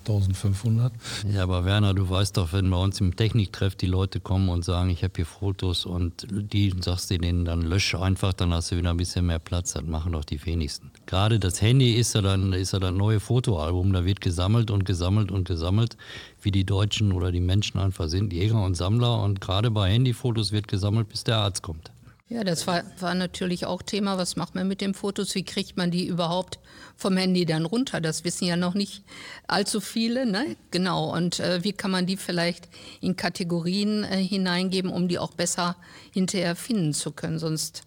1500. 0.00 0.92
Ja, 1.30 1.42
aber 1.42 1.66
Werner, 1.66 1.92
du 1.92 2.08
weißt 2.08 2.38
doch, 2.38 2.52
wenn 2.52 2.70
bei 2.70 2.78
uns 2.78 3.00
im 3.00 3.14
Techniktreff 3.14 3.74
die 3.76 3.86
Leute 3.86 4.20
kommen 4.20 4.48
und 4.48 4.64
sagen, 4.64 4.90
ich 4.90 5.02
ich 5.02 5.04
habe 5.04 5.14
hier 5.16 5.26
Fotos 5.26 5.84
und 5.84 6.28
die 6.30 6.72
sagst 6.80 7.10
du 7.10 7.18
denen 7.18 7.44
dann 7.44 7.62
lösch 7.62 7.96
einfach, 7.96 8.32
dann 8.32 8.54
hast 8.54 8.70
du 8.70 8.76
wieder 8.76 8.90
ein 8.90 8.96
bisschen 8.96 9.26
mehr 9.26 9.40
Platz. 9.40 9.72
Das 9.72 9.82
machen 9.82 10.12
doch 10.12 10.24
die 10.24 10.46
wenigsten. 10.46 10.92
Gerade 11.06 11.40
das 11.40 11.51
Handy 11.60 11.94
ist 11.94 12.14
ja 12.14 12.22
dann, 12.22 12.52
ist 12.52 12.72
ja 12.72 12.78
dann 12.78 12.96
neue 12.96 13.20
Fotoalbum, 13.20 13.92
da 13.92 14.04
wird 14.04 14.20
gesammelt 14.20 14.70
und 14.70 14.84
gesammelt 14.84 15.30
und 15.30 15.46
gesammelt, 15.46 15.96
wie 16.40 16.50
die 16.50 16.64
Deutschen 16.64 17.12
oder 17.12 17.32
die 17.32 17.40
Menschen 17.40 17.78
einfach 17.78 18.08
sind, 18.08 18.32
Jäger 18.32 18.62
und 18.62 18.74
Sammler. 18.74 19.22
Und 19.22 19.40
gerade 19.40 19.70
bei 19.70 19.90
Handyfotos 19.90 20.52
wird 20.52 20.68
gesammelt, 20.68 21.08
bis 21.08 21.24
der 21.24 21.36
Arzt 21.36 21.62
kommt. 21.62 21.90
Ja, 22.32 22.44
das 22.44 22.66
war, 22.66 22.82
war 22.98 23.14
natürlich 23.14 23.66
auch 23.66 23.82
Thema. 23.82 24.16
Was 24.16 24.36
macht 24.36 24.54
man 24.54 24.66
mit 24.66 24.80
den 24.80 24.94
Fotos? 24.94 25.34
Wie 25.34 25.44
kriegt 25.44 25.76
man 25.76 25.90
die 25.90 26.06
überhaupt 26.06 26.60
vom 26.96 27.18
Handy 27.18 27.44
dann 27.44 27.66
runter? 27.66 28.00
Das 28.00 28.24
wissen 28.24 28.46
ja 28.46 28.56
noch 28.56 28.72
nicht 28.72 29.02
allzu 29.48 29.82
viele. 29.82 30.24
Ne? 30.24 30.56
Genau. 30.70 31.14
Und 31.14 31.40
äh, 31.40 31.62
wie 31.62 31.74
kann 31.74 31.90
man 31.90 32.06
die 32.06 32.16
vielleicht 32.16 32.70
in 33.02 33.16
Kategorien 33.16 34.04
äh, 34.04 34.16
hineingeben, 34.16 34.90
um 34.90 35.08
die 35.08 35.18
auch 35.18 35.34
besser 35.34 35.76
hinterher 36.10 36.56
finden 36.56 36.94
zu 36.94 37.10
können? 37.10 37.38
Sonst 37.38 37.82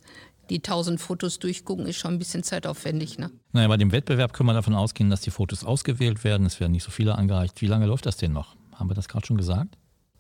die 0.49 0.58
1000 0.58 0.99
Fotos 0.99 1.39
durchgucken, 1.39 1.86
ist 1.86 1.97
schon 1.97 2.13
ein 2.13 2.19
bisschen 2.19 2.43
zeitaufwendig. 2.43 3.17
Ne? 3.17 3.31
Naja, 3.51 3.67
bei 3.67 3.77
dem 3.77 3.91
Wettbewerb 3.91 4.34
können 4.34 4.47
wir 4.49 4.53
davon 4.53 4.75
ausgehen, 4.75 5.10
dass 5.10 5.21
die 5.21 5.31
Fotos 5.31 5.63
ausgewählt 5.63 6.23
werden. 6.23 6.45
Es 6.45 6.60
werden 6.60 6.71
nicht 6.71 6.84
so 6.84 6.91
viele 6.91 7.15
angereicht. 7.15 7.62
Wie 7.62 7.67
lange 7.67 7.86
läuft 7.86 8.05
das 8.05 8.17
denn 8.17 8.34
noch? 8.34 8.55
Haben 8.73 8.89
wir 8.89 8.95
das 8.95 9.08
gerade 9.08 9.25
schon 9.25 9.38
gesagt? 9.38 9.77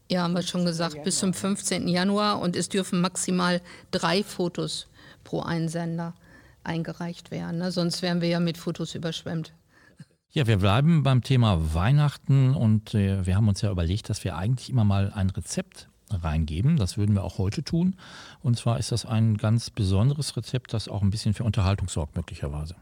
Ja, 0.09 0.23
haben 0.23 0.33
wir 0.33 0.43
schon 0.43 0.65
gesagt, 0.65 1.03
bis 1.03 1.19
zum 1.19 1.33
15. 1.33 1.87
Januar 1.87 2.39
und 2.39 2.55
es 2.55 2.69
dürfen 2.69 3.01
maximal 3.01 3.61
drei 3.91 4.23
Fotos 4.23 4.87
pro 5.23 5.41
Einsender 5.41 6.13
eingereicht 6.63 7.31
werden. 7.31 7.59
Ne? 7.59 7.71
Sonst 7.71 8.01
wären 8.01 8.21
wir 8.21 8.29
ja 8.29 8.39
mit 8.39 8.57
Fotos 8.57 8.93
überschwemmt. 8.95 9.53
Ja, 10.31 10.47
wir 10.47 10.57
bleiben 10.57 11.01
beim 11.03 11.23
Thema 11.23 11.73
Weihnachten 11.73 12.53
und 12.53 12.93
äh, 12.93 13.25
wir 13.25 13.35
haben 13.35 13.47
uns 13.47 13.61
ja 13.61 13.71
überlegt, 13.71 14.09
dass 14.09 14.23
wir 14.23 14.35
eigentlich 14.35 14.69
immer 14.69 14.83
mal 14.83 15.11
ein 15.13 15.29
Rezept 15.29 15.87
reingeben. 16.09 16.77
Das 16.77 16.97
würden 16.97 17.15
wir 17.15 17.23
auch 17.23 17.37
heute 17.37 17.63
tun. 17.63 17.95
Und 18.41 18.57
zwar 18.57 18.79
ist 18.79 18.91
das 18.91 19.05
ein 19.05 19.37
ganz 19.37 19.69
besonderes 19.69 20.37
Rezept, 20.37 20.73
das 20.73 20.87
auch 20.87 21.01
ein 21.01 21.09
bisschen 21.09 21.33
für 21.33 21.43
Unterhaltung 21.43 21.87
sorgt, 21.87 22.15
möglicherweise. 22.15 22.75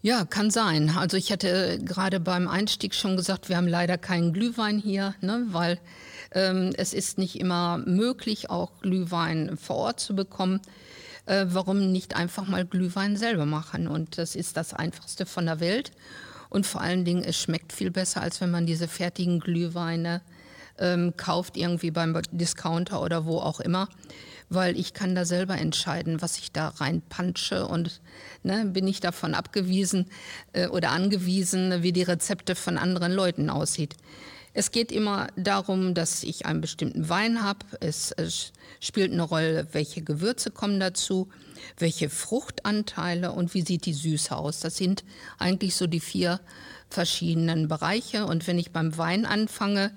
Ja, 0.00 0.24
kann 0.24 0.50
sein. 0.50 0.90
Also 0.90 1.16
ich 1.16 1.32
hatte 1.32 1.80
gerade 1.84 2.20
beim 2.20 2.46
Einstieg 2.46 2.94
schon 2.94 3.16
gesagt, 3.16 3.48
wir 3.48 3.56
haben 3.56 3.66
leider 3.66 3.98
keinen 3.98 4.32
Glühwein 4.32 4.78
hier, 4.78 5.14
ne, 5.20 5.46
weil 5.50 5.80
ähm, 6.32 6.72
es 6.76 6.94
ist 6.94 7.18
nicht 7.18 7.40
immer 7.40 7.78
möglich, 7.78 8.48
auch 8.48 8.80
Glühwein 8.80 9.56
vor 9.56 9.76
Ort 9.76 10.00
zu 10.00 10.14
bekommen. 10.14 10.60
Äh, 11.26 11.46
warum 11.48 11.90
nicht 11.90 12.14
einfach 12.14 12.46
mal 12.46 12.64
Glühwein 12.64 13.16
selber 13.16 13.44
machen? 13.44 13.88
Und 13.88 14.18
das 14.18 14.36
ist 14.36 14.56
das 14.56 14.72
Einfachste 14.72 15.26
von 15.26 15.46
der 15.46 15.58
Welt. 15.58 15.90
Und 16.48 16.64
vor 16.64 16.80
allen 16.80 17.04
Dingen, 17.04 17.24
es 17.24 17.36
schmeckt 17.36 17.72
viel 17.72 17.90
besser, 17.90 18.22
als 18.22 18.40
wenn 18.40 18.52
man 18.52 18.66
diese 18.66 18.86
fertigen 18.86 19.40
Glühweine 19.40 20.22
ähm, 20.78 21.14
kauft, 21.16 21.56
irgendwie 21.56 21.90
beim 21.90 22.20
Discounter 22.30 23.02
oder 23.02 23.24
wo 23.24 23.38
auch 23.38 23.60
immer, 23.60 23.88
weil 24.48 24.78
ich 24.78 24.94
kann 24.94 25.14
da 25.14 25.24
selber 25.24 25.58
entscheiden, 25.58 26.22
was 26.22 26.38
ich 26.38 26.52
da 26.52 26.68
reinpansche 26.68 27.66
und 27.66 28.00
ne, 28.42 28.64
bin 28.66 28.86
ich 28.86 29.00
davon 29.00 29.34
abgewiesen 29.34 30.06
äh, 30.52 30.68
oder 30.68 30.90
angewiesen, 30.90 31.82
wie 31.82 31.92
die 31.92 32.02
Rezepte 32.02 32.54
von 32.54 32.78
anderen 32.78 33.12
Leuten 33.12 33.50
aussieht. 33.50 33.96
Es 34.54 34.72
geht 34.72 34.90
immer 34.90 35.28
darum, 35.36 35.94
dass 35.94 36.24
ich 36.24 36.46
einen 36.46 36.60
bestimmten 36.60 37.08
Wein 37.08 37.44
habe. 37.44 37.64
Es, 37.80 38.12
es, 38.12 38.52
spielt 38.80 39.12
eine 39.12 39.22
Rolle, 39.22 39.66
welche 39.72 40.02
Gewürze 40.02 40.50
kommen 40.50 40.80
dazu, 40.80 41.28
welche 41.78 42.08
Fruchtanteile 42.08 43.32
und 43.32 43.54
wie 43.54 43.62
sieht 43.62 43.86
die 43.86 43.92
Süße 43.92 44.36
aus. 44.36 44.60
Das 44.60 44.76
sind 44.76 45.04
eigentlich 45.38 45.74
so 45.76 45.86
die 45.86 46.00
vier 46.00 46.40
verschiedenen 46.88 47.68
Bereiche. 47.68 48.26
Und 48.26 48.46
wenn 48.46 48.58
ich 48.58 48.72
beim 48.72 48.96
Wein 48.96 49.26
anfange, 49.26 49.92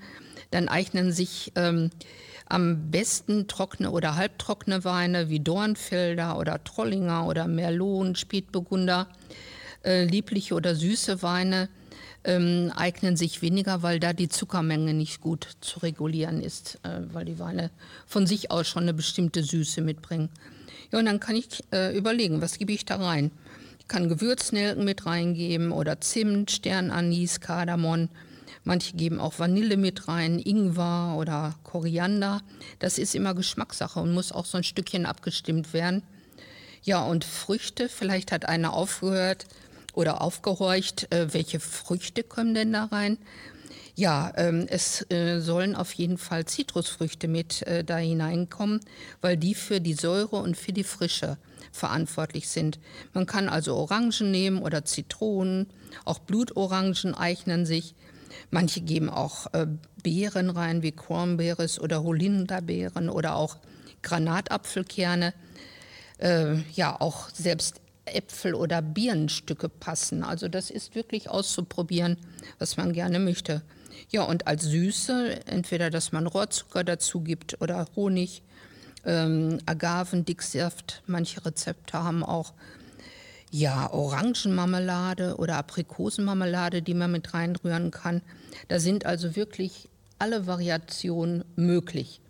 dann 0.52 0.68
eignen 0.68 1.12
sich 1.12 1.52
ähm, 1.56 1.90
am 2.46 2.92
besten 2.92 3.48
trockene 3.48 3.92
oder 3.92 4.16
halbtrockene 4.16 4.84
Weine 4.84 5.30
wie 5.30 5.40
Dornfelder 5.40 6.38
oder 6.38 6.64
Trollinger 6.64 7.26
oder 7.26 7.48
Merlot, 7.48 8.18
Spätburgunder, 8.18 9.08
äh, 9.84 10.04
liebliche 10.04 10.54
oder 10.54 10.76
süße 10.76 11.24
Weine 11.24 11.70
ähm, 12.24 12.72
eignen 12.76 13.16
sich 13.16 13.42
weniger, 13.42 13.82
weil 13.82 14.00
da 14.00 14.14
die 14.14 14.30
Zuckermenge 14.30 14.94
nicht 14.94 15.22
gut 15.22 15.48
zu 15.62 15.80
regulieren 15.80 16.42
ist, 16.42 16.80
äh, 16.84 17.02
weil 17.14 17.26
die 17.26 17.40
Weine 17.40 17.72
von 18.06 18.28
sich 18.28 18.52
aus 18.52 18.68
schon 18.68 18.84
eine 18.84 18.94
bestimmte 18.94 19.44
Süße 19.44 19.82
mitbringen. 19.82 20.30
Ja, 20.92 21.00
und 21.00 21.06
dann 21.06 21.20
kann 21.20 21.36
ich 21.36 21.64
äh, 21.72 21.98
überlegen, 21.98 22.42
was 22.42 22.60
gebe 22.60 22.74
ich 22.74 22.86
da 22.86 22.98
rein? 22.98 23.32
Ich 23.80 23.88
kann 23.88 24.10
Gewürznelken 24.10 24.84
mit 24.84 25.06
reingeben 25.06 25.72
oder 25.72 26.00
Zimt, 26.02 26.52
Sternanis, 26.52 27.40
Kardamom 27.40 28.10
Manche 28.64 28.96
geben 28.96 29.20
auch 29.20 29.40
Vanille 29.40 29.78
mit 29.78 30.08
rein, 30.08 30.40
Ingwer 30.40 31.16
oder 31.18 31.56
Koriander. 31.64 32.42
Das 32.80 32.98
ist 32.98 33.16
immer 33.16 33.34
Geschmackssache 33.34 34.00
und 34.00 34.14
muss 34.14 34.32
auch 34.32 34.46
so 34.46 34.58
ein 34.58 34.64
Stückchen 34.64 35.06
abgestimmt 35.06 35.74
werden. 35.74 36.04
Ja, 36.84 37.04
und 37.04 37.26
Früchte, 37.26 37.90
vielleicht 37.90 38.32
hat 38.32 38.46
einer 38.46 38.74
aufgehört 38.74 39.46
oder 39.94 40.22
aufgehorcht, 40.22 41.12
äh, 41.14 41.34
welche 41.34 41.60
Früchte 41.60 42.24
kommen 42.24 42.54
denn 42.54 42.74
da 42.74 42.86
rein? 42.86 43.18
Ja, 43.96 44.32
ähm, 44.38 44.68
es 44.70 45.06
äh, 45.12 45.40
sollen 45.42 45.76
auf 45.76 45.92
jeden 45.94 46.18
Fall 46.18 46.46
Zitrusfrüchte 46.46 47.28
mit 47.28 47.62
äh, 47.64 47.84
da 47.84 47.98
hineinkommen, 47.98 48.80
weil 49.22 49.38
die 49.38 49.54
für 49.54 49.82
die 49.82 49.94
Säure 49.94 50.38
und 50.38 50.56
für 50.56 50.72
die 50.72 50.84
Frische 50.84 51.38
verantwortlich 51.72 52.50
sind. 52.50 52.80
Man 53.14 53.26
kann 53.26 53.50
also 53.50 53.76
Orangen 53.76 54.32
nehmen 54.32 54.62
oder 54.62 54.86
Zitronen, 54.86 55.68
auch 56.06 56.20
Blutorangen 56.20 57.16
eignen 57.16 57.66
sich. 57.66 57.96
Manche 58.50 58.82
geben 58.82 59.10
auch 59.10 59.54
äh, 59.54 59.68
Beeren 60.04 60.50
rein, 60.50 60.82
wie 60.84 60.92
Cranberries 60.92 61.80
oder 61.80 62.04
Holinderbeeren 62.04 63.10
oder 63.10 63.36
auch 63.36 63.58
Granatapfelkerne. 64.02 65.34
Äh, 66.18 66.56
ja, 66.74 67.00
auch 67.00 67.30
selbst 67.30 67.82
Äpfel 68.06 68.56
oder 68.56 68.82
Birnenstücke 68.82 69.70
passen. 69.70 70.24
Also 70.24 70.48
das 70.48 70.70
ist 70.70 70.96
wirklich 70.96 71.30
auszuprobieren, 71.30 72.18
was 72.60 72.78
man 72.78 72.94
gerne 72.94 73.20
möchte. 73.20 73.62
Ja, 74.10 74.24
und 74.24 74.48
als 74.48 74.64
Süße, 74.64 75.48
entweder 75.48 75.90
dass 75.90 76.12
man 76.12 76.28
Rohrzucker 76.28 76.84
dazu 76.84 77.22
gibt 77.22 77.62
oder 77.62 77.88
Honig, 77.96 78.44
ähm, 79.06 79.60
Agavendicksaft. 79.66 81.02
Manche 81.08 81.46
Rezepte 81.46 82.04
haben 82.04 82.24
auch 82.24 82.54
ja, 83.52 83.92
Orangenmarmelade 83.92 85.36
oder 85.36 85.58
Aprikosenmarmelade, 85.58 86.82
die 86.82 86.94
man 86.94 87.12
mit 87.12 87.34
reinrühren 87.34 87.92
kann. 87.92 88.22
Da 88.70 88.80
sind 88.80 89.06
also 89.06 89.36
wirklich 89.36 89.90
alle 90.20 90.48
Variationen 90.48 91.44
möglich. 91.56 92.22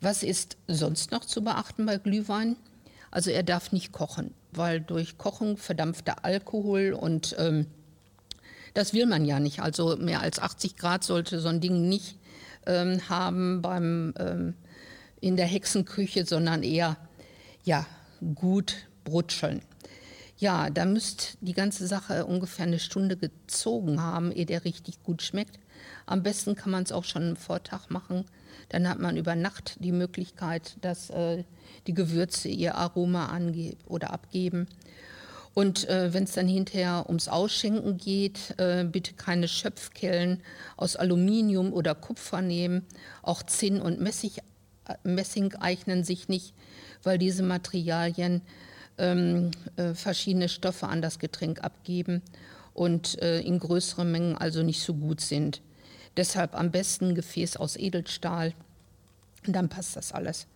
Was 0.00 0.22
ist 0.22 0.58
sonst 0.68 1.10
noch 1.10 1.24
zu 1.24 1.42
beachten 1.42 1.86
bei 1.86 1.96
Glühwein? 1.96 2.56
Also 3.10 3.30
er 3.30 3.42
darf 3.42 3.72
nicht 3.72 3.92
kochen, 3.92 4.34
weil 4.52 4.80
durch 4.80 5.16
Kochen 5.16 5.56
verdampft 5.56 6.06
der 6.06 6.24
Alkohol 6.24 6.92
und 6.92 7.34
ähm, 7.38 7.66
das 8.74 8.92
will 8.92 9.06
man 9.06 9.24
ja 9.24 9.40
nicht. 9.40 9.60
Also 9.60 9.96
mehr 9.96 10.20
als 10.20 10.38
80 10.38 10.76
Grad 10.76 11.04
sollte 11.04 11.40
so 11.40 11.48
ein 11.48 11.60
Ding 11.60 11.88
nicht 11.88 12.16
ähm, 12.66 13.08
haben 13.08 13.62
beim, 13.62 14.14
ähm, 14.18 14.54
in 15.20 15.36
der 15.36 15.46
Hexenküche, 15.46 16.26
sondern 16.26 16.62
eher 16.62 16.96
ja, 17.64 17.86
gut 18.34 18.88
brutscheln. 19.04 19.62
Ja, 20.42 20.70
da 20.70 20.86
müsst 20.86 21.38
die 21.40 21.52
ganze 21.52 21.86
Sache 21.86 22.26
ungefähr 22.26 22.66
eine 22.66 22.80
Stunde 22.80 23.16
gezogen 23.16 24.02
haben, 24.02 24.32
ehe 24.32 24.44
der 24.44 24.64
richtig 24.64 25.00
gut 25.04 25.22
schmeckt. 25.22 25.60
Am 26.04 26.24
besten 26.24 26.56
kann 26.56 26.72
man 26.72 26.82
es 26.82 26.90
auch 26.90 27.04
schon 27.04 27.30
am 27.30 27.36
Vortag 27.36 27.90
machen. 27.90 28.24
Dann 28.68 28.88
hat 28.88 28.98
man 28.98 29.16
über 29.16 29.36
Nacht 29.36 29.76
die 29.78 29.92
Möglichkeit, 29.92 30.78
dass 30.80 31.10
äh, 31.10 31.44
die 31.86 31.94
Gewürze 31.94 32.48
ihr 32.48 32.74
Aroma 32.74 33.26
angeben 33.26 33.78
oder 33.86 34.12
abgeben. 34.12 34.66
Und 35.54 35.88
äh, 35.88 36.12
wenn 36.12 36.24
es 36.24 36.32
dann 36.32 36.48
hinterher 36.48 37.04
ums 37.06 37.28
Ausschenken 37.28 37.96
geht, 37.96 38.58
äh, 38.58 38.82
bitte 38.82 39.14
keine 39.14 39.46
Schöpfkellen 39.46 40.42
aus 40.76 40.96
Aluminium 40.96 41.72
oder 41.72 41.94
Kupfer 41.94 42.42
nehmen. 42.42 42.84
Auch 43.22 43.44
Zinn 43.44 43.80
und 43.80 44.00
Messing, 44.00 44.32
äh, 44.88 44.94
Messing 45.04 45.54
eignen 45.54 46.02
sich 46.02 46.28
nicht, 46.28 46.52
weil 47.04 47.18
diese 47.18 47.44
Materialien 47.44 48.42
ähm, 48.98 49.50
äh, 49.76 49.94
verschiedene 49.94 50.48
Stoffe 50.48 50.88
an 50.88 51.02
das 51.02 51.18
Getränk 51.18 51.62
abgeben 51.62 52.22
und 52.74 53.20
äh, 53.20 53.40
in 53.40 53.58
größeren 53.58 54.10
Mengen 54.10 54.36
also 54.36 54.62
nicht 54.62 54.82
so 54.82 54.94
gut 54.94 55.20
sind. 55.20 55.60
Deshalb 56.16 56.54
am 56.54 56.70
besten 56.70 57.08
ein 57.08 57.14
Gefäß 57.14 57.56
aus 57.56 57.76
Edelstahl, 57.76 58.54
dann 59.46 59.68
passt 59.68 59.96
das 59.96 60.12
alles. 60.12 60.46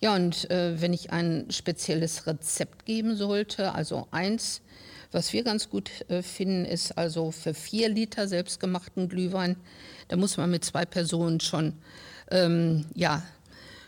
Ja, 0.00 0.14
und 0.14 0.50
äh, 0.50 0.80
wenn 0.80 0.92
ich 0.92 1.12
ein 1.12 1.46
spezielles 1.50 2.26
Rezept 2.26 2.86
geben 2.86 3.16
sollte, 3.16 3.72
also 3.72 4.08
eins, 4.10 4.60
was 5.12 5.32
wir 5.32 5.44
ganz 5.44 5.70
gut 5.70 5.90
äh, 6.08 6.22
finden, 6.22 6.64
ist 6.64 6.98
also 6.98 7.30
für 7.30 7.54
vier 7.54 7.88
Liter 7.88 8.26
selbstgemachten 8.26 9.08
Glühwein, 9.08 9.56
da 10.08 10.16
muss 10.16 10.36
man 10.36 10.50
mit 10.50 10.64
zwei 10.64 10.84
Personen 10.84 11.38
schon 11.40 11.74
ähm, 12.30 12.86
ja, 12.94 13.22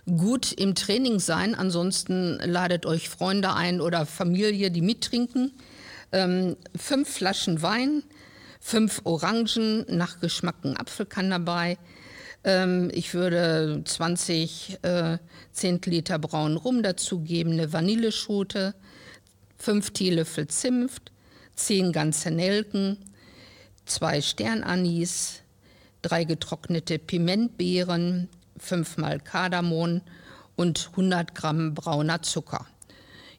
gut 0.06 0.52
im 0.52 0.74
Training 0.74 1.18
sein. 1.18 1.54
Ansonsten 1.54 2.38
ladet 2.44 2.86
euch 2.86 3.08
Freunde 3.08 3.54
ein 3.54 3.80
oder 3.80 4.06
Familie, 4.06 4.70
die 4.70 4.82
mittrinken. 4.82 5.52
Ähm, 6.12 6.56
fünf 6.76 7.08
Flaschen 7.08 7.62
Wein, 7.62 8.02
fünf 8.60 9.00
Orangen, 9.04 9.84
nach 9.88 10.20
Geschmack 10.20 10.56
ein 10.64 10.76
Apfel 10.76 11.06
kann 11.06 11.30
dabei. 11.30 11.78
Ähm, 12.44 12.90
ich 12.92 13.14
würde 13.14 13.82
20 13.84 14.78
äh, 14.82 15.18
Zentiliter 15.52 16.18
braunen 16.18 16.58
Rum 16.58 16.82
dazugeben, 16.82 17.54
eine 17.54 17.72
Vanilleschote, 17.72 18.74
fünf 19.56 19.90
Teelöffel 19.90 20.46
Zimt, 20.48 21.10
zehn 21.56 21.92
ganze 21.92 22.30
Nelken, 22.30 22.98
zwei 23.86 24.20
Sternanis, 24.20 25.40
drei 26.02 26.24
getrocknete 26.24 26.98
Pimentbeeren, 26.98 28.28
fünfmal 28.64 29.20
Kardamom 29.20 30.00
und 30.56 30.88
100 30.92 31.34
Gramm 31.34 31.74
brauner 31.74 32.22
Zucker. 32.22 32.66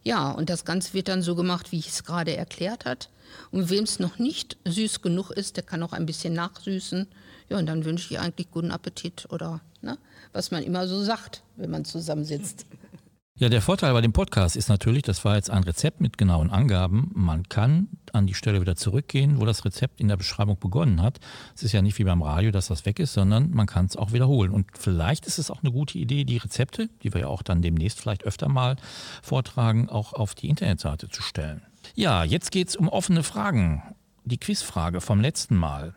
Ja, 0.03 0.31
und 0.31 0.49
das 0.49 0.65
Ganze 0.65 0.93
wird 0.93 1.07
dann 1.07 1.21
so 1.21 1.35
gemacht, 1.35 1.71
wie 1.71 1.79
ich 1.79 1.89
es 1.89 2.03
gerade 2.03 2.35
erklärt 2.35 2.85
hat. 2.85 3.09
Und 3.51 3.69
wem 3.69 3.83
es 3.83 3.99
noch 3.99 4.19
nicht 4.19 4.57
süß 4.65 5.01
genug 5.01 5.31
ist, 5.31 5.57
der 5.57 5.63
kann 5.63 5.81
auch 5.83 5.93
ein 5.93 6.05
bisschen 6.05 6.33
nachsüßen. 6.33 7.07
Ja, 7.49 7.57
und 7.57 7.65
dann 7.65 7.85
wünsche 7.85 8.13
ich 8.13 8.19
eigentlich 8.19 8.51
guten 8.51 8.71
Appetit 8.71 9.27
oder 9.29 9.61
ne, 9.81 9.97
was 10.31 10.51
man 10.51 10.63
immer 10.63 10.87
so 10.87 11.03
sagt, 11.03 11.43
wenn 11.55 11.71
man 11.71 11.85
zusammensitzt. 11.85 12.65
Ja, 13.37 13.49
der 13.49 13.61
Vorteil 13.61 13.91
bei 13.91 14.01
dem 14.01 14.13
Podcast 14.13 14.55
ist 14.55 14.69
natürlich, 14.69 15.03
das 15.03 15.25
war 15.25 15.35
jetzt 15.35 15.49
ein 15.49 15.63
Rezept 15.63 15.99
mit 15.99 16.17
genauen 16.17 16.51
Angaben. 16.51 17.11
Man 17.13 17.49
kann 17.49 17.89
an 18.15 18.27
die 18.27 18.33
Stelle 18.33 18.61
wieder 18.61 18.75
zurückgehen, 18.75 19.39
wo 19.39 19.45
das 19.45 19.65
Rezept 19.65 19.99
in 19.99 20.07
der 20.07 20.17
Beschreibung 20.17 20.57
begonnen 20.59 21.01
hat. 21.01 21.19
Es 21.55 21.63
ist 21.63 21.71
ja 21.71 21.81
nicht 21.81 21.99
wie 21.99 22.03
beim 22.03 22.21
Radio, 22.21 22.51
dass 22.51 22.67
das 22.67 22.85
weg 22.85 22.99
ist, 22.99 23.13
sondern 23.13 23.51
man 23.51 23.67
kann 23.67 23.85
es 23.85 23.95
auch 23.95 24.13
wiederholen. 24.13 24.51
Und 24.51 24.67
vielleicht 24.77 25.25
ist 25.25 25.37
es 25.37 25.51
auch 25.51 25.61
eine 25.61 25.71
gute 25.71 25.97
Idee, 25.97 26.23
die 26.23 26.37
Rezepte, 26.37 26.89
die 27.03 27.13
wir 27.13 27.21
ja 27.21 27.27
auch 27.27 27.43
dann 27.43 27.61
demnächst 27.61 27.99
vielleicht 27.99 28.23
öfter 28.23 28.49
mal 28.49 28.77
vortragen, 29.21 29.89
auch 29.89 30.13
auf 30.13 30.35
die 30.35 30.49
Internetseite 30.49 31.09
zu 31.09 31.21
stellen. 31.21 31.61
Ja, 31.93 32.23
jetzt 32.23 32.51
geht 32.51 32.69
es 32.69 32.75
um 32.75 32.87
offene 32.87 33.23
Fragen. 33.23 33.83
Die 34.23 34.39
Quizfrage 34.39 35.01
vom 35.01 35.21
letzten 35.21 35.55
Mal. 35.55 35.95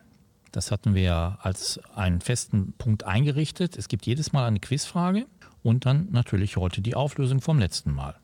Das 0.51 0.71
hatten 0.71 0.95
wir 0.95 1.39
als 1.41 1.79
einen 1.95 2.21
festen 2.21 2.73
Punkt 2.77 3.03
eingerichtet. 3.03 3.77
Es 3.77 3.87
gibt 3.87 4.05
jedes 4.05 4.33
Mal 4.33 4.45
eine 4.45 4.59
Quizfrage 4.59 5.25
und 5.63 5.85
dann 5.85 6.07
natürlich 6.11 6.57
heute 6.57 6.81
die 6.81 6.95
Auflösung 6.95 7.41
vom 7.41 7.59
letzten 7.59 7.91
Mal. 7.91 8.15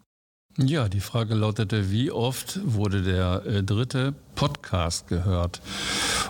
Ja, 0.57 0.87
die 0.87 1.01
Frage 1.01 1.35
lautete, 1.35 1.91
wie 1.91 2.11
oft 2.11 2.61
wurde 2.63 3.01
der 3.01 3.45
äh, 3.45 3.61
dritte 3.61 4.13
Podcast 4.35 5.09
gehört? 5.09 5.61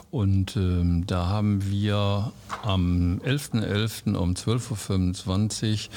Und 0.09 0.55
ähm, 0.55 1.05
da 1.05 1.27
haben 1.27 1.69
wir 1.69 2.31
am 2.63 3.21
11.11. 3.23 4.15
.11. 4.15 4.15
um 4.15 4.31
12.25 4.31 5.89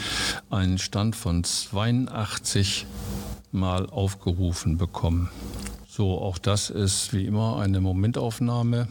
Uhr 0.51 0.59
einen 0.59 0.77
Stand 0.77 1.17
von 1.17 1.43
82 1.43 2.85
Mal 3.51 3.87
aufgerufen 3.87 4.77
bekommen. 4.77 5.31
So, 5.89 6.21
auch 6.21 6.37
das 6.37 6.69
ist 6.69 7.15
wie 7.15 7.25
immer 7.25 7.59
eine 7.59 7.81
Momentaufnahme, 7.81 8.89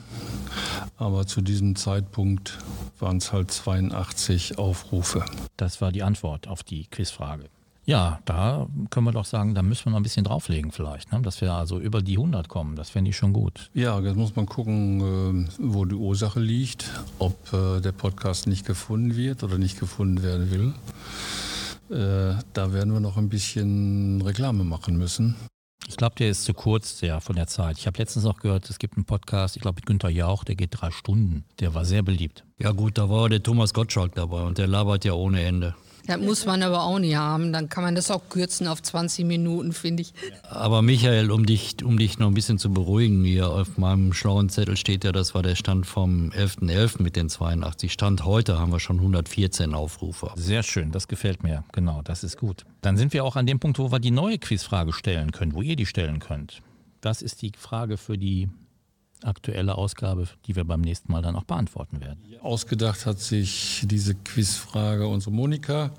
aber 0.98 1.28
zu 1.28 1.42
diesem 1.42 1.76
Zeitpunkt 1.76 2.58
waren 2.98 3.18
es 3.18 3.32
halt 3.32 3.52
82 3.52 4.58
Aufrufe. 4.58 5.24
Das 5.58 5.80
war 5.80 5.92
die 5.92 6.02
Antwort 6.02 6.48
auf 6.48 6.64
die 6.64 6.88
Quizfrage. 6.88 7.50
Ja, 7.88 8.20
da 8.26 8.68
können 8.90 9.06
wir 9.06 9.14
doch 9.14 9.24
sagen, 9.24 9.56
da 9.56 9.62
müssen 9.62 9.86
wir 9.86 9.92
noch 9.92 10.00
ein 10.02 10.04
bisschen 10.04 10.26
drauflegen 10.26 10.74
vielleicht, 10.74 11.14
ne? 11.14 11.22
dass 11.22 11.40
wir 11.40 11.54
also 11.54 11.80
über 11.80 12.02
die 12.02 12.18
100 12.18 12.50
kommen. 12.50 12.76
Das 12.76 12.90
fände 12.90 13.10
ich 13.10 13.16
schon 13.16 13.32
gut. 13.32 13.72
Ja, 13.74 13.98
jetzt 14.02 14.18
muss 14.18 14.36
man 14.36 14.46
gucken, 14.46 15.48
äh, 15.48 15.50
wo 15.58 15.86
die 15.86 15.96
Ursache 15.96 16.42
liegt, 16.42 16.90
ob 17.18 17.54
äh, 17.54 17.80
der 17.80 17.94
Podcast 17.94 18.46
nicht 18.46 18.66
gefunden 18.66 19.16
wird 19.16 19.42
oder 19.42 19.58
nicht 19.58 19.80
gefunden 19.80 20.22
werden 20.22 20.52
will. 20.52 20.74
Äh, 21.90 22.42
da 22.52 22.74
werden 22.74 22.92
wir 22.92 23.00
noch 23.00 23.16
ein 23.16 23.30
bisschen 23.30 24.22
Reklame 24.22 24.66
machen 24.66 24.98
müssen. 24.98 25.36
Ich 25.88 25.96
glaube, 25.96 26.16
der 26.18 26.30
ist 26.30 26.44
zu 26.44 26.54
kurz, 26.54 27.00
der 27.00 27.22
von 27.22 27.38
der 27.38 27.48
Zeit. 27.48 27.78
Ich 27.78 27.88
habe 27.88 27.98
letztens 28.00 28.26
noch 28.26 28.40
gehört, 28.40 28.70
es 28.70 28.80
gibt 28.80 28.98
einen 28.98 29.06
Podcast, 29.06 29.56
ich 29.56 29.62
glaube 29.62 29.76
mit 29.76 29.86
Günther 29.86 30.10
Jauch, 30.10 30.44
der 30.44 30.56
geht 30.56 30.72
drei 30.72 30.92
Stunden. 30.92 31.46
Der 31.62 31.74
war 31.74 31.86
sehr 31.86 32.04
beliebt. 32.04 32.44
Ja 32.60 32.72
gut, 32.72 32.98
da 32.98 33.10
war 33.10 33.30
der 33.30 33.42
Thomas 33.42 33.74
Gottschalk 33.74 34.14
dabei 34.16 34.42
und 34.42 34.58
der 34.58 34.68
labert 34.68 35.06
ja 35.06 35.14
ohne 35.14 35.42
Ende. 35.42 35.74
Das 36.08 36.20
muss 36.20 36.46
man 36.46 36.64
aber 36.64 36.84
auch 36.84 37.00
nicht 37.00 37.16
haben. 37.16 37.54
Dann 37.54 37.70
kann 37.70 37.84
man 37.84 37.96
das 37.96 38.10
auch 38.10 38.22
kürzen 38.30 38.68
auf 38.68 38.82
20 38.82 39.26
Minuten, 39.26 39.74
finde 39.74 40.02
ich. 40.02 40.14
Aber 40.50 40.82
Michael, 40.82 41.32
um 41.32 41.46
dich, 41.46 41.84
um 41.84 41.98
dich 41.98 42.18
noch 42.18 42.28
ein 42.28 42.34
bisschen 42.34 42.58
zu 42.58 42.72
beruhigen, 42.72 43.24
hier 43.24 43.50
auf 43.50 43.78
meinem 43.78 44.14
schlauen 44.14 44.50
Zettel 44.50 44.78
steht 44.78 45.04
ja, 45.04 45.12
das 45.12 45.36
war 45.36 45.44
der 45.44 45.56
Stand 45.56 45.86
vom 45.86 46.30
11.11. 46.30 46.78
.11. 46.78 47.02
mit 47.04 47.16
den 47.16 47.30
82. 47.30 47.92
Stand 47.92 48.26
heute 48.26 48.60
haben 48.60 48.72
wir 48.72 48.80
schon 48.80 48.98
114 48.98 49.74
Aufrufe. 49.74 50.32
Sehr 50.36 50.64
schön, 50.64 50.92
das 50.92 51.08
gefällt 51.08 51.44
mir. 51.44 51.64
Genau, 51.74 52.02
das 52.04 52.24
ist 52.24 52.38
gut. 52.38 52.66
Dann 52.82 52.98
sind 52.98 53.14
wir 53.14 53.24
auch 53.24 53.36
an 53.36 53.46
dem 53.46 53.60
Punkt, 53.60 53.80
wo 53.80 53.92
wir 53.92 54.00
die 54.00 54.12
neue 54.12 54.38
Quizfrage 54.38 54.94
stellen 54.94 55.32
können, 55.32 55.54
wo 55.54 55.62
ihr 55.62 55.76
die 55.76 55.86
stellen 55.86 56.20
könnt. 56.20 56.62
Das 57.02 57.22
ist 57.22 57.42
die 57.42 57.52
Frage 57.58 57.98
für 57.98 58.18
die 58.18 58.50
aktuelle 59.24 59.78
Ausgabe, 59.78 60.28
die 60.46 60.56
wir 60.56 60.64
beim 60.64 60.82
nächsten 60.82 61.12
Mal 61.12 61.22
dann 61.22 61.36
auch 61.36 61.44
beantworten 61.44 62.02
werden. 62.02 62.20
Ausgedacht 62.42 63.06
hat 63.06 63.20
sich 63.20 63.84
diese 63.86 64.16
Quizfrage 64.16 65.08
unsere 65.08 65.34
Monika 65.34 65.92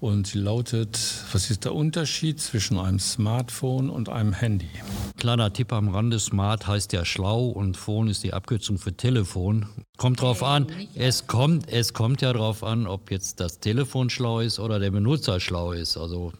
und 0.00 0.28
sie 0.28 0.38
lautet, 0.38 0.98
was 1.32 1.50
ist 1.50 1.64
der 1.64 1.74
Unterschied 1.74 2.40
zwischen 2.40 2.78
einem 2.78 2.98
Smartphone 2.98 3.90
und 3.90 4.08
einem 4.08 4.32
Handy? 4.32 4.70
Kleiner 5.18 5.52
Tipp 5.52 5.72
am 5.72 5.88
Rande, 5.88 6.18
Smart 6.18 6.66
heißt 6.66 6.92
ja 6.92 7.04
schlau 7.04 7.46
und 7.46 7.76
Phone 7.76 8.08
ist 8.08 8.22
die 8.24 8.32
Abkürzung 8.32 8.78
für 8.78 8.96
Telefon. 8.96 9.66
Kommt 9.96 10.20
drauf 10.20 10.42
an, 10.42 10.66
es 10.94 11.26
kommt, 11.26 11.68
es 11.70 11.92
kommt 11.92 12.22
ja 12.22 12.32
drauf 12.32 12.62
an, 12.62 12.86
ob 12.86 13.10
jetzt 13.10 13.40
das 13.40 13.58
Telefon 13.60 14.08
schlau 14.08 14.40
ist 14.40 14.58
oder 14.58 14.78
der 14.78 14.90
Benutzer 14.90 15.40
schlau 15.40 15.72
ist. 15.72 15.96
Also 15.96 16.32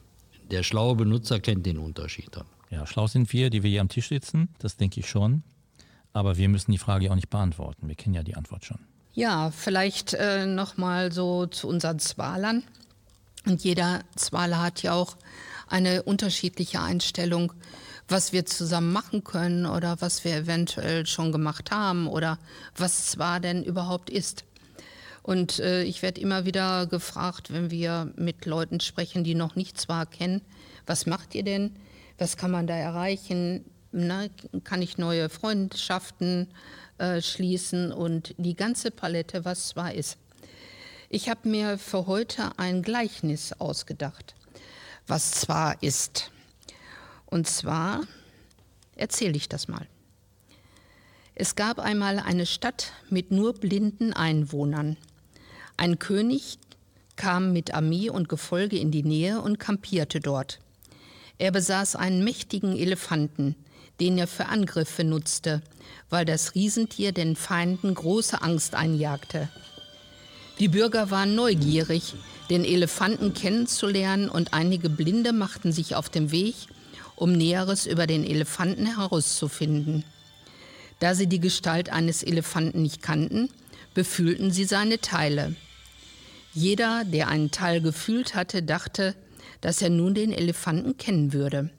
der 0.51 0.63
schlaue 0.63 0.95
Benutzer 0.95 1.41
kennt 1.41 1.67
den 1.67 1.79
Unterschied 1.79 2.29
dann. 2.33 2.47
Ja, 2.71 2.87
schlau 2.87 3.07
sind 3.07 3.33
wir, 3.33 3.51
die 3.51 3.63
wir 3.63 3.71
hier 3.71 3.81
am 3.81 3.89
Tisch 3.89 4.09
sitzen, 4.09 4.49
das 4.59 4.77
denke 4.77 5.01
ich 5.01 5.09
schon. 5.09 5.43
Aber 6.17 6.39
wir 6.39 6.49
müssen 6.49 6.73
die 6.73 6.79
Frage 6.79 7.11
auch 7.11 7.15
nicht 7.15 7.29
beantworten. 7.29 7.89
Wir 7.89 7.95
kennen 7.95 8.15
ja 8.15 8.23
die 8.23 8.37
Antwort 8.37 8.65
schon. 8.65 8.79
Ja, 9.13 9.51
vielleicht 9.51 10.15
äh, 10.15 10.47
nochmal 10.47 11.13
so 11.13 11.45
zu 11.45 11.69
unseren 11.69 11.99
Zwalern. 11.99 12.63
Und 13.45 13.63
jeder 13.63 14.01
Zwaler 14.15 14.63
hat 14.63 14.83
ja 14.83 14.95
auch 14.95 15.19
eine 15.69 16.05
unterschiedliche 16.05 16.81
Einstellung, 16.81 17.53
was 18.09 18.33
wir 18.33 18.47
zusammen 18.47 18.95
machen 18.95 19.25
können 19.25 19.67
oder 19.67 20.01
was 20.01 20.25
wir 20.25 20.35
eventuell 20.35 21.05
schon 21.05 21.33
gemacht 21.33 21.71
haben 21.71 22.07
oder 22.07 22.39
was 22.75 23.11
zwar 23.11 23.39
denn 23.39 23.63
überhaupt 23.63 24.09
ist. 24.09 24.47
Und 25.23 25.59
äh, 25.59 25.83
ich 25.83 26.01
werde 26.01 26.23
immer 26.23 26.47
wieder 26.47 26.87
gefragt, 26.87 27.53
wenn 27.53 27.71
wir 27.71 28.11
mit 28.17 28.47
Leuten 28.47 28.81
sprechen, 28.81 29.23
die 29.23 29.35
noch 29.35 29.55
nicht 29.55 29.79
zwar 29.79 30.07
kennen, 30.07 30.41
was 30.87 31.05
macht 31.05 31.35
ihr 31.35 31.45
denn? 31.45 31.77
Was 32.17 32.39
kann 32.39 32.51
man 32.51 32.67
da 32.67 32.75
erreichen? 32.75 33.67
Ne, 33.97 34.31
kann 34.65 34.83
ich 34.83 34.99
neue 34.99 35.29
Freundschaften 35.29 36.49
äh, 36.99 37.21
schließen 37.21 37.93
und 37.93 38.35
die 38.39 38.55
ganze 38.55 38.91
Palette, 38.91 39.45
was 39.45 39.69
zwar 39.69 39.95
ist. 39.95 40.19
Ich 41.09 41.29
habe 41.29 41.49
mir 41.49 41.79
für 41.79 42.07
heute 42.07 42.59
ein 42.59 42.83
Gleichnis 42.83 43.53
ausgedacht, 43.53 44.35
was 45.07 45.31
zwar 45.31 45.83
ist. 45.83 46.31
Und 47.27 47.47
zwar 47.47 48.03
erzähle 48.97 49.37
ich 49.37 49.49
das 49.49 49.69
mal. 49.69 49.87
Es 51.35 51.55
gab 51.55 51.79
einmal 51.79 52.19
eine 52.19 52.47
Stadt 52.47 52.93
mit 53.11 53.31
nur 53.31 53.55
blinden 53.55 54.13
Einwohnern. 54.13 54.97
Ein 55.77 55.99
König 55.99 56.59
kam 57.17 57.53
mit 57.53 57.75
Armee 57.75 58.09
und 58.09 58.29
Gefolge 58.29 58.79
in 58.79 58.91
die 58.91 59.03
Nähe 59.03 59.41
und 59.41 59.59
kampierte 59.59 60.21
dort. 60.21 60.61
Er 61.39 61.51
besaß 61.51 61.97
einen 61.97 62.25
mächtigen 62.25 62.77
Elefanten, 62.77 63.55
den 64.01 64.19
er 64.19 64.27
für 64.27 64.47
Angriffe 64.47 65.05
nutzte, 65.05 65.63
weil 66.11 66.25
das 66.25 66.55
Riesentier 66.55 67.13
den 67.13 67.37
Feinden 67.37 67.95
große 67.95 68.43
Angst 68.43 68.75
einjagte. 68.75 69.49
Die 70.59 70.69
Bürger 70.69 71.11
waren 71.11 71.35
neugierig, 71.35 72.15
den 72.49 72.65
Elefanten 72.65 73.35
kennenzulernen 73.35 74.29
und 74.29 74.55
einige 74.55 74.89
Blinde 74.89 75.33
machten 75.33 75.73
sich 75.73 75.95
auf 75.95 76.09
den 76.09 76.31
Weg, 76.31 76.55
um 77.15 77.33
Näheres 77.33 77.87
über 77.87 78.07
den 78.07 78.25
Elefanten 78.25 78.87
herauszufinden. 78.87 80.05
Da 80.99 81.15
sie 81.15 81.27
die 81.27 81.41
Gestalt 81.41 81.91
eines 81.91 82.23
Elefanten 82.23 82.83
nicht 82.83 83.03
kannten, 83.03 83.51
befühlten 83.95 84.51
sie 84.51 84.65
seine 84.65 85.01
Teile. 85.01 85.55
Jeder, 86.55 87.05
der 87.05 87.29
einen 87.29 87.51
Teil 87.51 87.83
gefühlt 87.83 88.35
hatte, 88.35 88.63
dachte, 88.63 89.15
dass 89.61 89.83
er 89.83 89.91
nun 89.91 90.15
den 90.15 90.33
Elefanten 90.33 90.97
kennen 90.97 91.33
würde. 91.33 91.71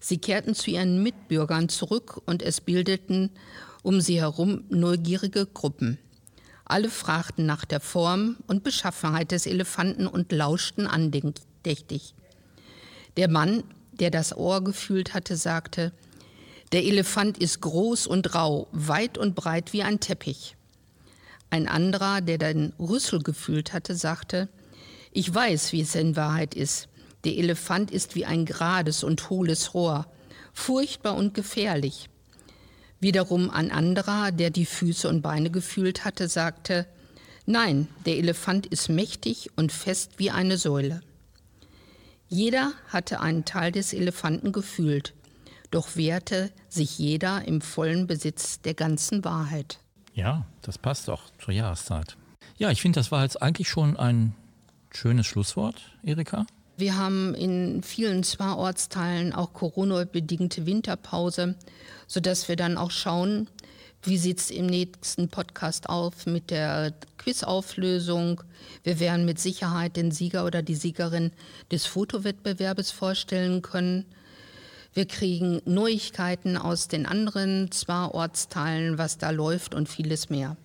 Sie 0.00 0.18
kehrten 0.18 0.54
zu 0.54 0.70
ihren 0.70 1.02
Mitbürgern 1.02 1.68
zurück 1.68 2.20
und 2.24 2.42
es 2.42 2.60
bildeten 2.60 3.30
um 3.82 4.00
sie 4.00 4.20
herum 4.20 4.64
neugierige 4.68 5.46
Gruppen. 5.46 5.98
Alle 6.64 6.90
fragten 6.90 7.46
nach 7.46 7.64
der 7.64 7.80
Form 7.80 8.36
und 8.46 8.62
Beschaffenheit 8.62 9.32
des 9.32 9.46
Elefanten 9.46 10.06
und 10.06 10.32
lauschten 10.32 10.86
andächtig. 10.86 12.14
Der 13.16 13.28
Mann, 13.28 13.64
der 13.92 14.10
das 14.10 14.36
Ohr 14.36 14.62
gefühlt 14.62 15.14
hatte, 15.14 15.36
sagte, 15.36 15.92
der 16.72 16.84
Elefant 16.84 17.38
ist 17.38 17.60
groß 17.60 18.06
und 18.06 18.34
rau, 18.34 18.68
weit 18.70 19.18
und 19.18 19.34
breit 19.34 19.72
wie 19.72 19.82
ein 19.82 19.98
Teppich. 19.98 20.56
Ein 21.50 21.66
anderer, 21.66 22.20
der 22.20 22.38
den 22.38 22.72
Rüssel 22.78 23.20
gefühlt 23.20 23.72
hatte, 23.72 23.96
sagte, 23.96 24.48
ich 25.10 25.34
weiß, 25.34 25.72
wie 25.72 25.80
es 25.80 25.96
in 25.96 26.14
Wahrheit 26.14 26.54
ist. 26.54 26.88
Der 27.24 27.36
Elefant 27.36 27.90
ist 27.90 28.14
wie 28.14 28.24
ein 28.24 28.44
gerades 28.44 29.04
und 29.04 29.30
hohles 29.30 29.74
Rohr, 29.74 30.06
furchtbar 30.52 31.16
und 31.16 31.34
gefährlich. 31.34 32.08
Wiederum 33.00 33.50
ein 33.50 33.70
anderer, 33.70 34.30
der 34.32 34.50
die 34.50 34.66
Füße 34.66 35.08
und 35.08 35.22
Beine 35.22 35.50
gefühlt 35.50 36.04
hatte, 36.04 36.28
sagte, 36.28 36.86
Nein, 37.46 37.88
der 38.06 38.16
Elefant 38.16 38.66
ist 38.66 38.88
mächtig 38.88 39.50
und 39.56 39.72
fest 39.72 40.12
wie 40.18 40.30
eine 40.30 40.56
Säule. 40.56 41.00
Jeder 42.28 42.72
hatte 42.88 43.20
einen 43.20 43.44
Teil 43.44 43.72
des 43.72 43.92
Elefanten 43.92 44.52
gefühlt, 44.52 45.14
doch 45.70 45.96
wehrte 45.96 46.52
sich 46.68 46.98
jeder 46.98 47.44
im 47.46 47.60
vollen 47.60 48.06
Besitz 48.06 48.60
der 48.60 48.74
ganzen 48.74 49.24
Wahrheit. 49.24 49.78
Ja, 50.14 50.46
das 50.62 50.78
passt 50.78 51.10
auch 51.10 51.22
zur 51.38 51.54
Jahreszeit. 51.54 52.16
Ja, 52.56 52.70
ich 52.70 52.82
finde, 52.82 53.00
das 53.00 53.10
war 53.10 53.22
jetzt 53.22 53.42
eigentlich 53.42 53.68
schon 53.68 53.96
ein 53.96 54.34
schönes 54.92 55.26
Schlusswort, 55.26 55.80
Erika. 56.02 56.46
Wir 56.80 56.96
haben 56.96 57.34
in 57.34 57.82
vielen 57.82 58.24
Zwar-Ortsteilen 58.24 59.34
auch 59.34 59.52
Corona-bedingte 59.52 60.64
Winterpause, 60.64 61.54
sodass 62.06 62.48
wir 62.48 62.56
dann 62.56 62.78
auch 62.78 62.90
schauen, 62.90 63.48
Wie 64.02 64.16
sieht 64.16 64.38
es 64.38 64.50
im 64.50 64.64
nächsten 64.64 65.28
Podcast 65.28 65.90
auf 65.90 66.24
mit 66.24 66.50
der 66.50 66.94
Quizauflösung? 67.18 68.42
Wir 68.82 68.98
werden 68.98 69.26
mit 69.26 69.38
Sicherheit 69.38 69.96
den 69.96 70.10
Sieger 70.10 70.46
oder 70.46 70.62
die 70.62 70.74
Siegerin 70.74 71.32
des 71.70 71.84
Fotowettbewerbes 71.84 72.92
vorstellen 72.92 73.60
können. 73.60 74.06
Wir 74.94 75.04
kriegen 75.04 75.60
Neuigkeiten 75.66 76.56
aus 76.56 76.88
den 76.88 77.04
anderen 77.04 77.70
zwei 77.72 78.06
Ortsteilen, 78.06 78.96
was 78.96 79.18
da 79.18 79.28
läuft 79.28 79.74
und 79.74 79.86
vieles 79.86 80.30
mehr. 80.30 80.56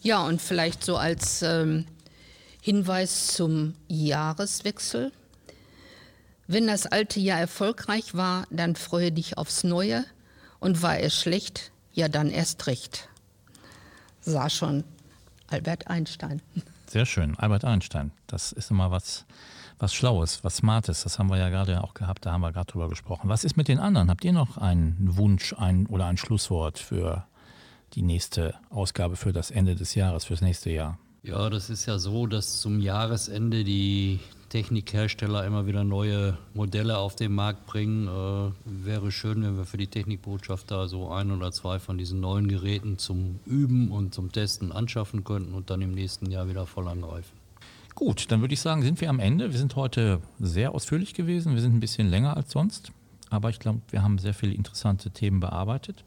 Ja, 0.00 0.24
und 0.24 0.40
vielleicht 0.40 0.84
so 0.84 0.96
als 0.96 1.42
ähm, 1.42 1.86
Hinweis 2.60 3.28
zum 3.28 3.74
Jahreswechsel. 3.88 5.12
Wenn 6.46 6.66
das 6.66 6.86
alte 6.86 7.20
Jahr 7.20 7.38
erfolgreich 7.38 8.14
war, 8.14 8.46
dann 8.50 8.74
freue 8.74 9.12
dich 9.12 9.36
aufs 9.36 9.64
Neue 9.64 10.04
und 10.60 10.82
war 10.82 10.98
es 10.98 11.14
schlecht, 11.14 11.72
ja 11.92 12.08
dann 12.08 12.30
erst 12.30 12.66
recht. 12.66 13.08
Sah 14.20 14.50
schon 14.50 14.84
Albert 15.48 15.88
Einstein. 15.88 16.42
Sehr 16.86 17.06
schön, 17.06 17.38
Albert 17.38 17.64
Einstein. 17.64 18.12
Das 18.26 18.52
ist 18.52 18.70
immer 18.70 18.90
was, 18.90 19.26
was 19.78 19.94
Schlaues, 19.94 20.42
was 20.42 20.56
Smartes. 20.56 21.02
Das 21.02 21.18
haben 21.18 21.28
wir 21.28 21.36
ja 21.36 21.50
gerade 21.50 21.82
auch 21.84 21.92
gehabt, 21.92 22.24
da 22.24 22.32
haben 22.32 22.40
wir 22.40 22.52
gerade 22.52 22.72
drüber 22.72 22.88
gesprochen. 22.88 23.28
Was 23.28 23.44
ist 23.44 23.56
mit 23.58 23.68
den 23.68 23.78
anderen? 23.78 24.10
Habt 24.10 24.24
ihr 24.24 24.32
noch 24.32 24.56
einen 24.56 24.96
Wunsch 25.16 25.54
ein, 25.58 25.86
oder 25.86 26.06
ein 26.06 26.16
Schlusswort 26.16 26.78
für 26.78 27.26
die 27.92 28.02
nächste 28.02 28.54
Ausgabe, 28.70 29.16
für 29.16 29.32
das 29.32 29.50
Ende 29.50 29.74
des 29.74 29.94
Jahres, 29.94 30.24
fürs 30.24 30.40
nächste 30.40 30.70
Jahr? 30.70 30.98
Ja, 31.28 31.50
das 31.50 31.68
ist 31.68 31.84
ja 31.84 31.98
so, 31.98 32.26
dass 32.26 32.58
zum 32.58 32.80
Jahresende 32.80 33.62
die 33.62 34.18
Technikhersteller 34.48 35.44
immer 35.44 35.66
wieder 35.66 35.84
neue 35.84 36.38
Modelle 36.54 36.96
auf 36.96 37.16
den 37.16 37.34
Markt 37.34 37.66
bringen. 37.66 38.08
Äh, 38.08 38.86
wäre 38.86 39.12
schön, 39.12 39.42
wenn 39.42 39.58
wir 39.58 39.66
für 39.66 39.76
die 39.76 39.88
Technikbotschaft 39.88 40.70
da 40.70 40.88
so 40.88 41.10
ein 41.10 41.30
oder 41.30 41.52
zwei 41.52 41.80
von 41.80 41.98
diesen 41.98 42.20
neuen 42.20 42.48
Geräten 42.48 42.96
zum 42.96 43.40
Üben 43.44 43.90
und 43.90 44.14
zum 44.14 44.32
Testen 44.32 44.72
anschaffen 44.72 45.22
könnten 45.22 45.52
und 45.52 45.68
dann 45.68 45.82
im 45.82 45.90
nächsten 45.90 46.30
Jahr 46.30 46.48
wieder 46.48 46.64
voll 46.64 46.88
angreifen. 46.88 47.36
Gut, 47.94 48.32
dann 48.32 48.40
würde 48.40 48.54
ich 48.54 48.60
sagen, 48.62 48.80
sind 48.80 48.98
wir 48.98 49.10
am 49.10 49.20
Ende. 49.20 49.52
Wir 49.52 49.58
sind 49.58 49.76
heute 49.76 50.22
sehr 50.40 50.74
ausführlich 50.74 51.12
gewesen. 51.12 51.52
Wir 51.52 51.60
sind 51.60 51.74
ein 51.74 51.80
bisschen 51.80 52.08
länger 52.08 52.38
als 52.38 52.52
sonst. 52.52 52.90
Aber 53.28 53.50
ich 53.50 53.58
glaube, 53.58 53.82
wir 53.90 54.02
haben 54.02 54.16
sehr 54.16 54.32
viele 54.32 54.54
interessante 54.54 55.10
Themen 55.10 55.40
bearbeitet. 55.40 56.04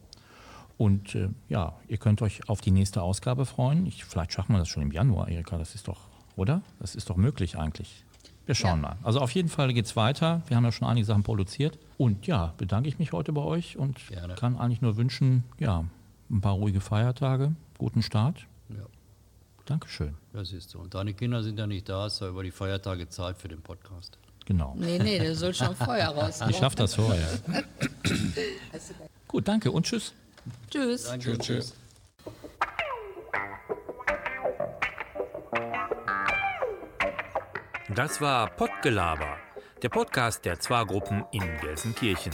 Und 0.78 1.16
äh, 1.16 1.30
ja, 1.50 1.74
ihr 1.88 1.98
könnt 1.98 2.22
euch 2.22 2.48
auf 2.50 2.62
die 2.62 2.72
nächste 2.72 3.02
Ausgabe 3.02 3.46
freuen. 3.46 3.86
Ich, 3.86 4.04
vielleicht 4.06 4.34
schaffen 4.34 4.54
wir 4.54 4.60
das 4.60 4.68
schon 4.68 4.84
im 4.84 4.92
Januar, 4.92 5.28
Erika. 5.28 5.58
Das 5.58 5.76
ist 5.76 5.88
doch, 5.88 6.08
oder? 6.36 6.62
Das 6.80 6.96
ist 6.96 7.10
doch 7.10 7.18
möglich 7.18 7.58
eigentlich. 7.58 8.04
Wir 8.46 8.56
schauen 8.56 8.82
ja. 8.82 8.90
mal. 8.90 8.98
Also 9.04 9.20
auf 9.20 9.32
jeden 9.32 9.50
Fall 9.50 9.72
geht 9.74 9.86
es 9.86 9.96
weiter. 9.96 10.42
Wir 10.48 10.58
haben 10.58 10.64
ja 10.64 10.72
schon 10.72 10.88
einige 10.88 11.06
Sachen 11.06 11.24
produziert. 11.24 11.78
Und 11.98 12.26
ja, 12.28 12.54
bedanke 12.58 12.90
ich 12.90 12.98
mich 13.00 13.12
heute 13.12 13.32
bei 13.32 13.42
euch 13.42 13.78
und 13.78 14.08
Gerne. 14.08 14.36
kann 14.36 14.58
eigentlich 14.58 14.82
nur 14.82 14.98
wünschen, 14.98 15.44
ja, 15.60 15.86
ein 16.30 16.42
paar 16.42 16.54
ruhige 16.54 16.82
Feiertage, 16.82 17.54
guten 17.78 18.02
Start. 18.02 18.48
Ja. 18.70 18.86
Dankeschön. 19.66 20.16
Ja, 20.34 20.44
siehst 20.44 20.74
du. 20.74 20.80
Und 20.80 20.96
deine 20.96 21.14
Kinder 21.14 21.44
sind 21.44 21.60
ja 21.60 21.68
nicht 21.68 21.88
da, 21.88 22.08
ist 22.08 22.20
ja 22.22 22.30
über 22.30 22.44
die 22.44 22.52
Feiertage 22.52 23.08
Zeit 23.10 23.38
für 23.38 23.48
den 23.48 23.62
Podcast. 23.62 24.18
Genau. 24.46 24.76
Nee, 24.78 24.98
nee, 25.00 25.20
der 25.20 25.36
soll 25.36 25.54
schon 25.54 25.76
vorher 25.76 26.10
raus. 26.18 26.42
Ich 26.50 26.58
schaffe 26.58 26.78
das 26.78 26.96
vorher. 26.96 27.28
Gut, 29.28 29.48
danke 29.48 29.72
und 29.72 29.86
tschüss. 29.86 30.14
Tschüss. 30.70 31.06
Danke, 31.06 31.38
tschüss. 31.38 31.46
tschüss. 31.46 31.82
Das 37.94 38.22
war 38.22 38.50
Pottgelaber, 38.52 39.38
der 39.82 39.90
Podcast 39.90 40.46
der 40.46 40.60
Zwa-Gruppen 40.60 41.26
in 41.32 41.44
Gelsenkirchen. 41.60 42.34